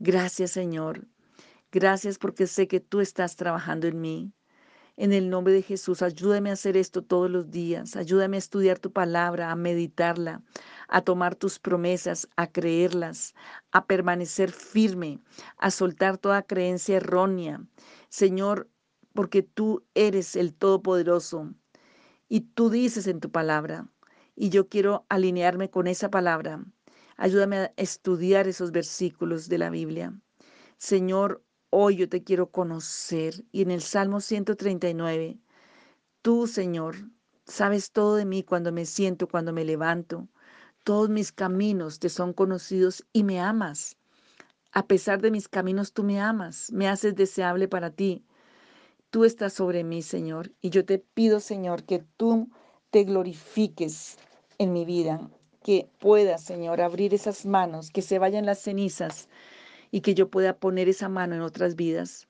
Gracias 0.00 0.50
Señor. 0.50 1.06
Gracias 1.70 2.18
porque 2.18 2.48
sé 2.48 2.66
que 2.66 2.80
tú 2.80 3.00
estás 3.00 3.36
trabajando 3.36 3.86
en 3.86 4.00
mí. 4.00 4.32
En 4.96 5.12
el 5.12 5.28
nombre 5.28 5.52
de 5.52 5.62
Jesús, 5.62 6.02
ayúdame 6.02 6.50
a 6.50 6.52
hacer 6.52 6.76
esto 6.76 7.02
todos 7.02 7.28
los 7.28 7.50
días. 7.50 7.96
Ayúdame 7.96 8.36
a 8.36 8.38
estudiar 8.38 8.78
tu 8.78 8.92
palabra, 8.92 9.50
a 9.50 9.56
meditarla, 9.56 10.42
a 10.86 11.00
tomar 11.02 11.34
tus 11.34 11.58
promesas, 11.58 12.28
a 12.36 12.46
creerlas, 12.46 13.34
a 13.72 13.86
permanecer 13.86 14.52
firme, 14.52 15.18
a 15.58 15.72
soltar 15.72 16.16
toda 16.18 16.42
creencia 16.42 16.98
errónea. 16.98 17.60
Señor, 18.08 18.70
porque 19.14 19.42
tú 19.42 19.84
eres 19.94 20.36
el 20.36 20.54
Todopoderoso 20.54 21.52
y 22.28 22.42
tú 22.42 22.70
dices 22.70 23.08
en 23.08 23.18
tu 23.18 23.30
palabra, 23.30 23.88
y 24.36 24.50
yo 24.50 24.68
quiero 24.68 25.06
alinearme 25.08 25.70
con 25.70 25.88
esa 25.88 26.08
palabra. 26.10 26.64
Ayúdame 27.16 27.56
a 27.56 27.72
estudiar 27.76 28.46
esos 28.46 28.70
versículos 28.70 29.48
de 29.48 29.58
la 29.58 29.70
Biblia. 29.70 30.12
Señor, 30.78 31.44
Hoy 31.76 31.96
yo 31.96 32.08
te 32.08 32.22
quiero 32.22 32.52
conocer. 32.52 33.44
Y 33.50 33.62
en 33.62 33.72
el 33.72 33.82
Salmo 33.82 34.20
139, 34.20 35.40
tú, 36.22 36.46
Señor, 36.46 36.94
sabes 37.46 37.90
todo 37.90 38.14
de 38.14 38.24
mí 38.24 38.44
cuando 38.44 38.70
me 38.70 38.86
siento, 38.86 39.26
cuando 39.26 39.52
me 39.52 39.64
levanto. 39.64 40.28
Todos 40.84 41.08
mis 41.10 41.32
caminos 41.32 41.98
te 41.98 42.10
son 42.10 42.32
conocidos 42.32 43.04
y 43.12 43.24
me 43.24 43.40
amas. 43.40 43.96
A 44.70 44.86
pesar 44.86 45.20
de 45.20 45.32
mis 45.32 45.48
caminos, 45.48 45.92
tú 45.92 46.04
me 46.04 46.20
amas, 46.20 46.70
me 46.70 46.86
haces 46.86 47.16
deseable 47.16 47.66
para 47.66 47.90
ti. 47.90 48.24
Tú 49.10 49.24
estás 49.24 49.54
sobre 49.54 49.82
mí, 49.82 50.00
Señor, 50.02 50.52
y 50.60 50.70
yo 50.70 50.84
te 50.84 51.00
pido, 51.00 51.40
Señor, 51.40 51.82
que 51.82 52.04
tú 52.16 52.50
te 52.90 53.02
glorifiques 53.02 54.16
en 54.58 54.72
mi 54.72 54.84
vida, 54.84 55.28
que 55.64 55.90
puedas, 55.98 56.44
Señor, 56.44 56.80
abrir 56.80 57.14
esas 57.14 57.44
manos, 57.44 57.90
que 57.90 58.02
se 58.02 58.20
vayan 58.20 58.46
las 58.46 58.60
cenizas 58.60 59.28
y 59.94 60.00
que 60.00 60.16
yo 60.16 60.28
pueda 60.28 60.58
poner 60.58 60.88
esa 60.88 61.08
mano 61.08 61.36
en 61.36 61.40
otras 61.40 61.76
vidas. 61.76 62.26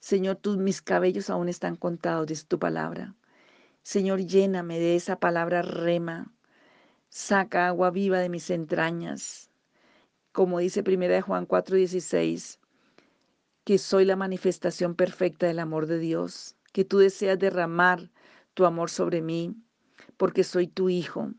Señor, 0.00 0.36
tus, 0.36 0.58
mis 0.58 0.82
cabellos 0.82 1.30
aún 1.30 1.48
están 1.48 1.74
contados 1.74 2.26
de 2.26 2.36
tu 2.46 2.58
palabra. 2.58 3.14
Señor, 3.82 4.20
lléname 4.20 4.78
de 4.78 4.96
esa 4.96 5.18
palabra 5.18 5.62
rema. 5.62 6.30
Saca 7.08 7.68
agua 7.68 7.90
viva 7.90 8.18
de 8.18 8.28
mis 8.28 8.50
entrañas. 8.50 9.48
Como 10.32 10.58
dice 10.58 10.82
1 10.82 11.22
Juan 11.22 11.46
4:16, 11.46 12.58
que 13.64 13.78
soy 13.78 14.04
la 14.04 14.16
manifestación 14.16 14.94
perfecta 14.94 15.46
del 15.46 15.60
amor 15.60 15.86
de 15.86 16.00
Dios, 16.00 16.54
que 16.74 16.84
tú 16.84 16.98
deseas 16.98 17.38
derramar 17.38 18.10
tu 18.52 18.66
amor 18.66 18.90
sobre 18.90 19.22
mí, 19.22 19.56
porque 20.18 20.44
soy 20.44 20.66
tu 20.66 20.90
hijo. 20.90 21.32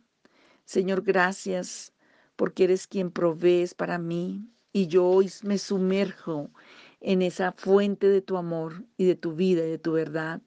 Señor, 0.66 1.04
gracias 1.04 1.94
porque 2.36 2.64
eres 2.64 2.88
quien 2.88 3.12
provees 3.12 3.76
para 3.76 4.00
mí, 4.00 4.48
y 4.74 4.88
yo 4.88 5.06
hoy 5.06 5.30
me 5.44 5.58
sumerjo 5.58 6.50
en 7.00 7.22
esa 7.22 7.52
fuente 7.52 8.08
de 8.08 8.22
tu 8.22 8.38
amor 8.38 8.86
y 8.98 9.06
de 9.06 9.16
tu 9.16 9.34
vida 9.34 9.66
y 9.66 9.70
de 9.70 9.80
tu 9.80 9.94
verdad. 9.94 10.42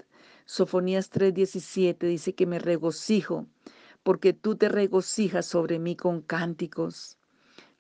Sofonías 0.47 1.11
3:17 1.11 2.07
dice 2.07 2.35
que 2.35 2.47
me 2.47 2.59
regocijo 2.59 3.47
porque 4.03 4.33
tú 4.33 4.57
te 4.57 4.69
regocijas 4.69 5.47
sobre 5.47 5.79
mí 5.79 5.97
con 5.97 6.21
cánticos. 6.21 7.19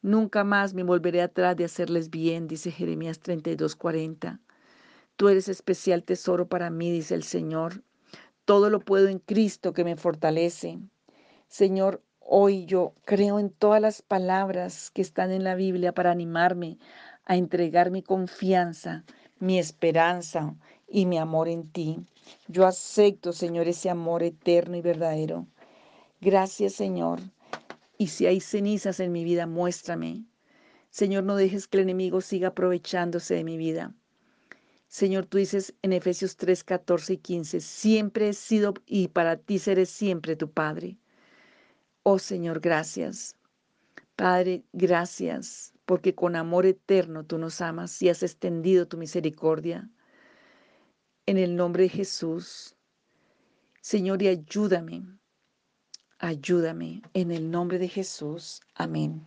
Nunca 0.02 0.44
más 0.44 0.74
me 0.74 0.82
volveré 0.82 1.22
atrás 1.22 1.56
de 1.56 1.64
hacerles 1.64 2.10
bien, 2.10 2.48
dice 2.48 2.70
Jeremías 2.70 3.20
32:40. 3.20 4.40
Tú 5.16 5.28
eres 5.28 5.48
especial 5.48 6.02
tesoro 6.02 6.48
para 6.48 6.70
mí, 6.70 6.90
dice 6.90 7.14
el 7.14 7.22
Señor. 7.22 7.82
Todo 8.44 8.68
lo 8.68 8.80
puedo 8.80 9.08
en 9.08 9.18
Cristo 9.18 9.72
que 9.72 9.84
me 9.84 9.96
fortalece. 9.96 10.78
Señor, 11.48 12.02
Hoy 12.26 12.64
yo 12.64 12.94
creo 13.04 13.38
en 13.38 13.50
todas 13.50 13.82
las 13.82 14.00
palabras 14.00 14.90
que 14.90 15.02
están 15.02 15.30
en 15.30 15.44
la 15.44 15.54
Biblia 15.56 15.92
para 15.92 16.10
animarme 16.10 16.78
a 17.26 17.36
entregar 17.36 17.90
mi 17.90 18.02
confianza, 18.02 19.04
mi 19.40 19.58
esperanza 19.58 20.56
y 20.88 21.04
mi 21.04 21.18
amor 21.18 21.48
en 21.48 21.68
ti. 21.70 22.00
Yo 22.48 22.66
acepto, 22.66 23.34
Señor, 23.34 23.68
ese 23.68 23.90
amor 23.90 24.22
eterno 24.22 24.74
y 24.74 24.80
verdadero. 24.80 25.46
Gracias, 26.22 26.72
Señor. 26.72 27.20
Y 27.98 28.06
si 28.06 28.26
hay 28.26 28.40
cenizas 28.40 29.00
en 29.00 29.12
mi 29.12 29.22
vida, 29.22 29.46
muéstrame. 29.46 30.24
Señor, 30.88 31.24
no 31.24 31.36
dejes 31.36 31.68
que 31.68 31.76
el 31.76 31.82
enemigo 31.82 32.22
siga 32.22 32.48
aprovechándose 32.48 33.34
de 33.34 33.44
mi 33.44 33.58
vida. 33.58 33.92
Señor, 34.88 35.26
tú 35.26 35.36
dices 35.36 35.74
en 35.82 35.92
Efesios 35.92 36.38
3, 36.38 36.64
14 36.64 37.12
y 37.12 37.16
15, 37.18 37.60
siempre 37.60 38.30
he 38.30 38.32
sido 38.32 38.72
y 38.86 39.08
para 39.08 39.36
ti 39.36 39.58
seré 39.58 39.84
siempre 39.84 40.36
tu 40.36 40.50
Padre. 40.50 40.96
Oh 42.06 42.18
Señor, 42.18 42.60
gracias. 42.60 43.34
Padre, 44.14 44.62
gracias, 44.74 45.72
porque 45.86 46.14
con 46.14 46.36
amor 46.36 46.66
eterno 46.66 47.24
tú 47.24 47.38
nos 47.38 47.62
amas 47.62 48.00
y 48.02 48.10
has 48.10 48.22
extendido 48.22 48.86
tu 48.86 48.98
misericordia. 48.98 49.90
En 51.24 51.38
el 51.38 51.56
nombre 51.56 51.84
de 51.84 51.88
Jesús, 51.88 52.76
Señor, 53.80 54.20
y 54.20 54.28
ayúdame, 54.28 55.02
ayúdame, 56.18 57.00
en 57.14 57.30
el 57.30 57.50
nombre 57.50 57.78
de 57.78 57.88
Jesús. 57.88 58.60
Amén. 58.74 59.26